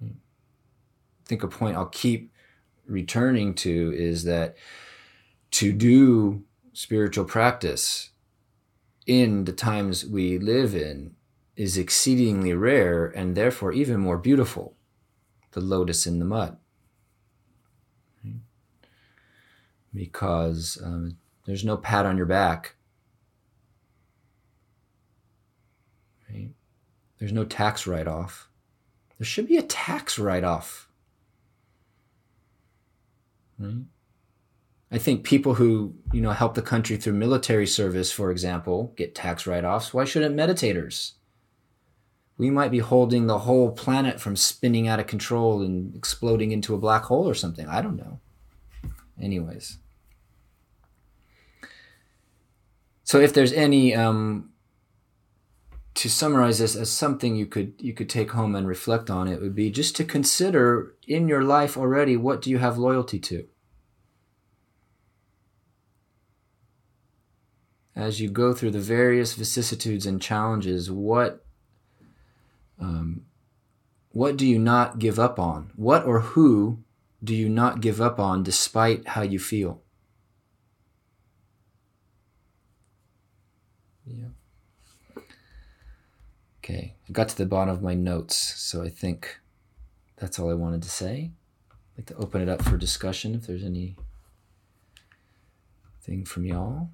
I 0.03 0.11
think 1.25 1.43
a 1.43 1.49
point 1.49 1.77
I'll 1.77 1.87
keep 1.87 2.33
returning 2.87 3.55
to 3.55 3.93
is 3.95 4.25
that 4.25 4.57
to 5.53 5.73
do 5.73 6.45
spiritual 6.73 7.25
practice 7.25 8.11
in 9.07 9.45
the 9.45 9.53
times 9.53 10.07
we 10.07 10.39
live 10.39 10.75
in 10.75 11.17
is 11.57 11.77
exceedingly 11.77 12.55
rare 12.55 13.07
and 13.07 13.35
therefore 13.35 13.73
even 13.73 13.99
more 13.99 14.19
beautiful. 14.19 14.77
The 15.53 15.61
lotus 15.61 16.07
in 16.07 16.19
the 16.19 16.25
mud. 16.25 16.57
Because 19.95 20.79
um, 20.85 21.17
there's 21.47 21.65
no 21.65 21.77
pat 21.79 22.07
on 22.07 22.17
your 22.17 22.27
back. 22.27 22.77
Right? 26.31 26.51
There's 27.19 27.33
no 27.33 27.45
tax 27.45 27.87
write 27.87 28.07
off. 28.07 28.49
There 29.19 29.27
should 29.27 29.49
be 29.49 29.57
a 29.57 29.63
tax 29.63 30.19
write 30.19 30.45
off. 30.45 30.89
Right? 33.59 33.85
I 34.91 34.99
think 34.99 35.25
people 35.25 35.55
who, 35.55 35.95
you 36.13 36.21
know, 36.21 36.31
help 36.31 36.55
the 36.55 36.63
country 36.63 36.97
through 36.97 37.13
military 37.15 37.67
service, 37.67 38.11
for 38.11 38.31
example, 38.31 38.95
get 38.97 39.15
tax 39.15 39.47
write-offs. 39.47 39.93
Why 39.93 40.05
shouldn't 40.05 40.37
meditators? 40.37 41.13
We 42.39 42.51
might 42.51 42.71
be 42.71 42.79
holding 42.79 43.27
the 43.27 43.41
whole 43.41 43.73
planet 43.73 44.19
from 44.21 44.37
spinning 44.37 44.89
out 44.89 45.01
of 45.01 45.07
control 45.07 45.61
and 45.61 45.95
exploding 45.95 46.53
into 46.53 46.75
a 46.75 46.79
black 46.79 47.03
hole 47.03 47.29
or 47.29 47.35
something. 47.35 47.67
I 47.67 47.83
don't 47.83 47.97
know. 47.97 48.21
Anyways. 49.21 49.79
So 53.03 53.21
if 53.21 53.35
there's 53.35 53.53
any 53.53 53.95
um, 53.95 54.51
to 55.99 56.09
summarize 56.09 56.59
this 56.59 56.75
as 56.75 56.91
something 56.91 57.37
you 57.37 57.47
could 57.47 57.75
you 57.79 57.93
could 57.93 58.09
take 58.09 58.33
home 58.33 58.55
and 58.55 58.67
reflect 58.67 59.11
on, 59.11 59.29
it 59.29 59.41
would 59.41 59.55
be 59.55 59.71
just 59.71 59.95
to 59.97 60.05
consider 60.05 60.95
in 61.07 61.29
your 61.29 61.43
life 61.43 61.77
already 61.77 62.17
what 62.17 62.43
do 62.43 62.51
you 62.51 62.59
have 62.59 62.79
loyalty 62.79 63.19
to? 63.19 63.47
as 67.99 68.21
you 68.21 68.31
go 68.31 68.55
through 68.55 68.71
the 68.71 68.79
various 68.79 69.35
vicissitudes 69.35 70.07
and 70.07 70.23
challenges, 70.23 70.89
what 70.89 71.45
um, 72.81 73.23
what 74.11 74.37
do 74.37 74.47
you 74.47 74.59
not 74.59 75.01
give 75.01 75.19
up 75.19 75.41
on? 75.41 75.73
What 75.75 76.05
or 76.05 76.21
who 76.21 76.85
do 77.23 77.35
you 77.35 77.49
not 77.49 77.81
give 77.81 78.01
up 78.01 78.21
on 78.21 78.45
despite 78.45 79.09
how 79.09 79.23
you 79.23 79.41
feel? 79.41 79.83
Yeah. 84.07 84.29
Okay, 86.71 86.93
I 87.09 87.13
got 87.13 87.31
to 87.31 87.37
the 87.39 87.47
bottom 87.47 87.73
of 87.73 87.83
my 87.83 87.95
notes, 87.95 88.37
so 88.37 88.83
I 88.83 88.91
think 88.91 89.41
that's 90.17 90.39
all 90.39 90.51
I 90.51 90.55
wanted 90.55 90.83
to 90.83 90.91
say. 90.91 91.31
I'd 91.71 92.01
like 92.01 92.07
to 92.09 92.17
open 92.17 92.43
it 92.43 92.49
up 92.51 92.61
for 92.61 92.77
discussion 92.77 93.35
if 93.35 93.47
there's 93.47 93.65
any 93.65 93.97
thing 96.03 96.27
from 96.27 96.45
y'all. 96.45 96.91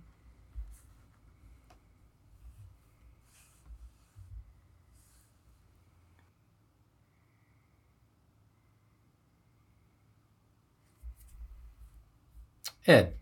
Ed. 12.87 13.15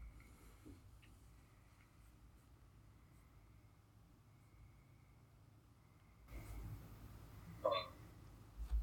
Um, 7.64 7.72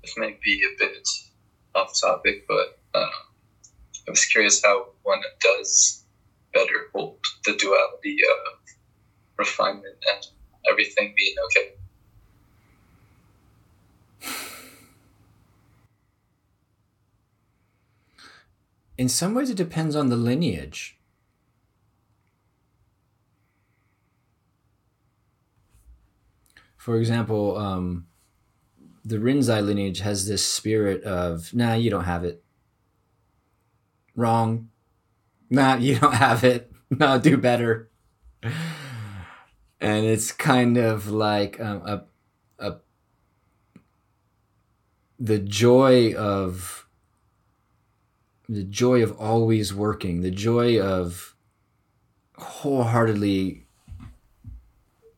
this 0.09 0.17
may 0.17 0.37
be 0.43 0.63
a 0.63 0.77
bit 0.79 1.07
off 1.75 1.91
topic, 1.99 2.45
but 2.47 2.79
uh, 2.93 3.09
I 4.07 4.09
was 4.09 4.25
curious 4.25 4.63
how 4.63 4.87
one 5.03 5.21
does 5.39 6.03
better 6.53 6.87
hold 6.93 7.19
the 7.45 7.55
duality 7.55 8.17
of 8.23 8.59
refinement 9.37 9.95
and 10.13 10.27
everything 10.69 11.13
being 11.15 11.35
okay. 11.45 11.73
in 18.97 19.07
some 19.07 19.33
ways, 19.33 19.49
it 19.49 19.55
depends 19.55 19.95
on 19.95 20.09
the 20.09 20.17
lineage. 20.17 20.97
For 26.75 26.97
example, 26.97 27.55
um, 27.55 28.07
the 29.09 29.17
Rinzai 29.17 29.65
lineage 29.65 30.01
has 30.01 30.27
this 30.27 30.45
spirit 30.45 31.03
of, 31.03 31.51
nah, 31.51 31.73
you 31.73 31.89
don't 31.89 32.03
have 32.03 32.23
it. 32.23 32.43
Wrong. 34.15 34.69
Nah, 35.49 35.77
you 35.77 35.97
don't 35.99 36.13
have 36.13 36.43
it. 36.43 36.71
No, 36.91 37.19
do 37.19 37.37
better. 37.37 37.91
And 38.41 40.05
it's 40.07 40.31
kind 40.31 40.75
of 40.75 41.11
like 41.11 41.59
um, 41.59 41.83
a, 41.85 42.03
a, 42.57 42.77
the 45.19 45.37
joy 45.37 46.15
of 46.15 46.87
the 48.47 48.63
joy 48.63 49.03
of 49.03 49.15
always 49.19 49.71
working, 49.71 50.21
the 50.21 50.31
joy 50.31 50.81
of 50.81 51.35
wholeheartedly 52.39 53.67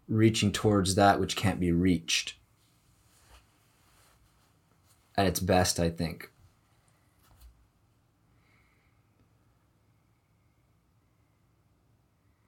reaching 0.09 0.51
towards 0.51 0.95
that 0.95 1.21
which 1.21 1.37
can't 1.37 1.61
be 1.61 1.71
reached 1.71 2.33
at 5.17 5.27
its 5.27 5.39
best, 5.39 5.79
I 5.79 5.89
think. 5.89 6.31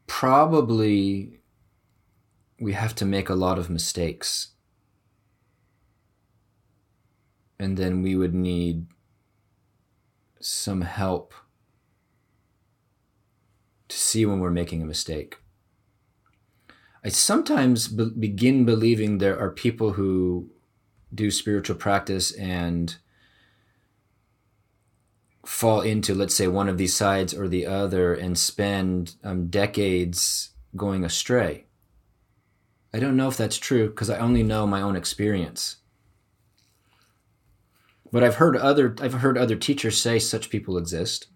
Probably 0.08 1.42
we 2.60 2.74
have 2.74 2.96
to 2.96 3.06
make 3.06 3.30
a 3.30 3.36
lot 3.36 3.60
of 3.60 3.70
mistakes. 3.70 4.50
And 7.60 7.78
then 7.78 8.02
we 8.02 8.16
would 8.16 8.34
need 8.34 8.88
some 10.40 10.82
help 10.82 11.34
to 13.88 13.98
see 13.98 14.26
when 14.26 14.40
we're 14.40 14.50
making 14.52 14.82
a 14.82 14.86
mistake. 14.86 15.38
I 17.04 17.10
sometimes 17.10 17.90
be- 17.90 18.12
begin 18.18 18.66
believing 18.66 19.18
there 19.18 19.38
are 19.38 19.52
people 19.52 19.94
who 19.94 20.53
do 21.14 21.32
spiritual 21.32 21.76
practice 21.76 22.32
and 22.32 22.98
fall 25.46 25.82
into, 25.82 26.14
let's 26.14 26.36
say, 26.36 26.48
one 26.48 26.70
of 26.70 26.78
these 26.78 26.96
sides 26.96 27.34
or 27.34 27.48
the 27.48 27.66
other 27.66 28.14
and 28.14 28.38
spend 28.38 29.16
um, 29.24 29.48
decades 29.48 30.52
going 30.76 31.04
astray. 31.04 31.66
I 32.94 33.00
don't 33.00 33.18
know 33.18 33.28
if 33.28 33.38
that's 33.38 33.58
true 33.58 33.90
because 33.90 34.10
I 34.10 34.20
only 34.20 34.44
know 34.44 34.68
my 34.68 34.82
own 34.82 34.96
experience. 34.96 35.78
But 38.12 38.24
I've 38.24 38.36
heard 38.36 38.56
other 38.56 38.96
I've 39.02 39.14
heard 39.14 39.38
other 39.38 39.56
teachers 39.56 40.00
say 40.00 40.20
such 40.20 40.52
people 40.52 40.78
exist. 40.78 41.28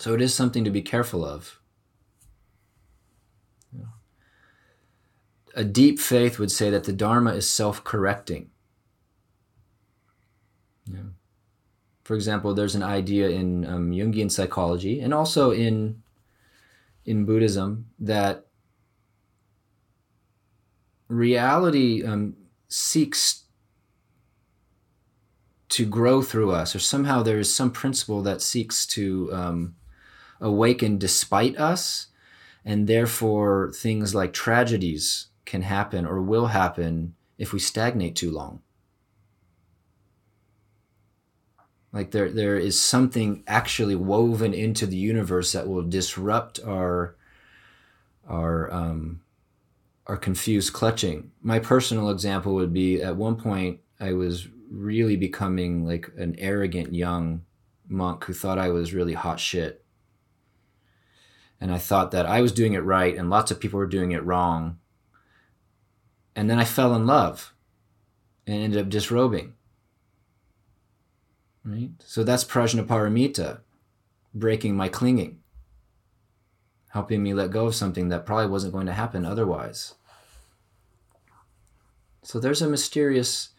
So 0.00 0.14
it 0.14 0.20
is 0.20 0.34
something 0.34 0.64
to 0.64 0.70
be 0.70 0.82
careful 0.82 1.24
of. 1.24 1.60
A 5.54 5.64
deep 5.64 5.98
faith 5.98 6.38
would 6.38 6.50
say 6.50 6.70
that 6.70 6.84
the 6.84 6.92
Dharma 6.92 7.34
is 7.34 7.48
self-correcting. 7.48 8.49
Yeah. 10.92 11.00
For 12.04 12.14
example, 12.14 12.54
there's 12.54 12.74
an 12.74 12.82
idea 12.82 13.28
in 13.28 13.64
um, 13.64 13.90
Jungian 13.92 14.30
psychology 14.30 15.00
and 15.00 15.14
also 15.14 15.50
in 15.52 16.02
in 17.04 17.24
Buddhism 17.24 17.86
that 17.98 18.46
reality 21.08 22.04
um, 22.04 22.36
seeks 22.68 23.44
to 25.70 25.86
grow 25.86 26.20
through 26.20 26.50
us, 26.50 26.74
or 26.74 26.80
somehow 26.80 27.22
there 27.22 27.38
is 27.38 27.54
some 27.54 27.70
principle 27.70 28.22
that 28.22 28.42
seeks 28.42 28.86
to 28.86 29.30
um, 29.32 29.76
awaken 30.40 30.98
despite 30.98 31.56
us, 31.56 32.08
and 32.64 32.86
therefore 32.86 33.72
things 33.74 34.14
like 34.14 34.32
tragedies 34.32 35.28
can 35.44 35.62
happen 35.62 36.04
or 36.04 36.20
will 36.20 36.46
happen 36.46 37.14
if 37.38 37.52
we 37.52 37.58
stagnate 37.58 38.16
too 38.16 38.30
long. 38.30 38.62
Like 41.92 42.12
there, 42.12 42.30
there 42.30 42.56
is 42.56 42.80
something 42.80 43.42
actually 43.46 43.96
woven 43.96 44.54
into 44.54 44.86
the 44.86 44.96
universe 44.96 45.52
that 45.52 45.68
will 45.68 45.82
disrupt 45.82 46.60
our, 46.64 47.16
our, 48.28 48.72
um, 48.72 49.22
our 50.06 50.16
confused 50.16 50.72
clutching. 50.72 51.32
My 51.42 51.58
personal 51.58 52.10
example 52.10 52.54
would 52.54 52.72
be 52.72 53.02
at 53.02 53.16
one 53.16 53.36
point 53.36 53.80
I 53.98 54.12
was 54.12 54.48
really 54.70 55.16
becoming 55.16 55.84
like 55.84 56.10
an 56.16 56.36
arrogant 56.38 56.94
young 56.94 57.44
monk 57.88 58.24
who 58.24 58.32
thought 58.32 58.58
I 58.58 58.70
was 58.70 58.94
really 58.94 59.14
hot 59.14 59.40
shit. 59.40 59.84
And 61.60 61.72
I 61.72 61.78
thought 61.78 62.12
that 62.12 62.24
I 62.24 62.40
was 62.40 62.52
doing 62.52 62.72
it 62.72 62.78
right 62.78 63.16
and 63.16 63.28
lots 63.28 63.50
of 63.50 63.60
people 63.60 63.78
were 63.78 63.86
doing 63.86 64.12
it 64.12 64.24
wrong. 64.24 64.78
And 66.36 66.48
then 66.48 66.58
I 66.58 66.64
fell 66.64 66.94
in 66.94 67.06
love 67.06 67.52
and 68.46 68.62
ended 68.62 68.80
up 68.80 68.88
disrobing. 68.88 69.54
Right? 71.64 71.90
So 72.04 72.24
that's 72.24 72.44
prajnaparamita, 72.44 73.58
breaking 74.34 74.76
my 74.76 74.88
clinging, 74.88 75.40
helping 76.90 77.22
me 77.22 77.34
let 77.34 77.50
go 77.50 77.66
of 77.66 77.74
something 77.74 78.08
that 78.08 78.26
probably 78.26 78.46
wasn't 78.46 78.72
going 78.72 78.86
to 78.86 78.92
happen 78.92 79.24
otherwise. 79.24 79.94
So 82.22 82.38
there's 82.38 82.62
a 82.62 82.68
mysterious 82.68 83.50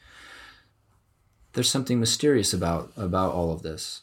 there's 1.53 1.69
something 1.69 1.99
mysterious 1.99 2.53
about 2.53 2.91
about 2.95 3.33
all 3.33 3.51
of 3.51 3.61
this. 3.61 4.01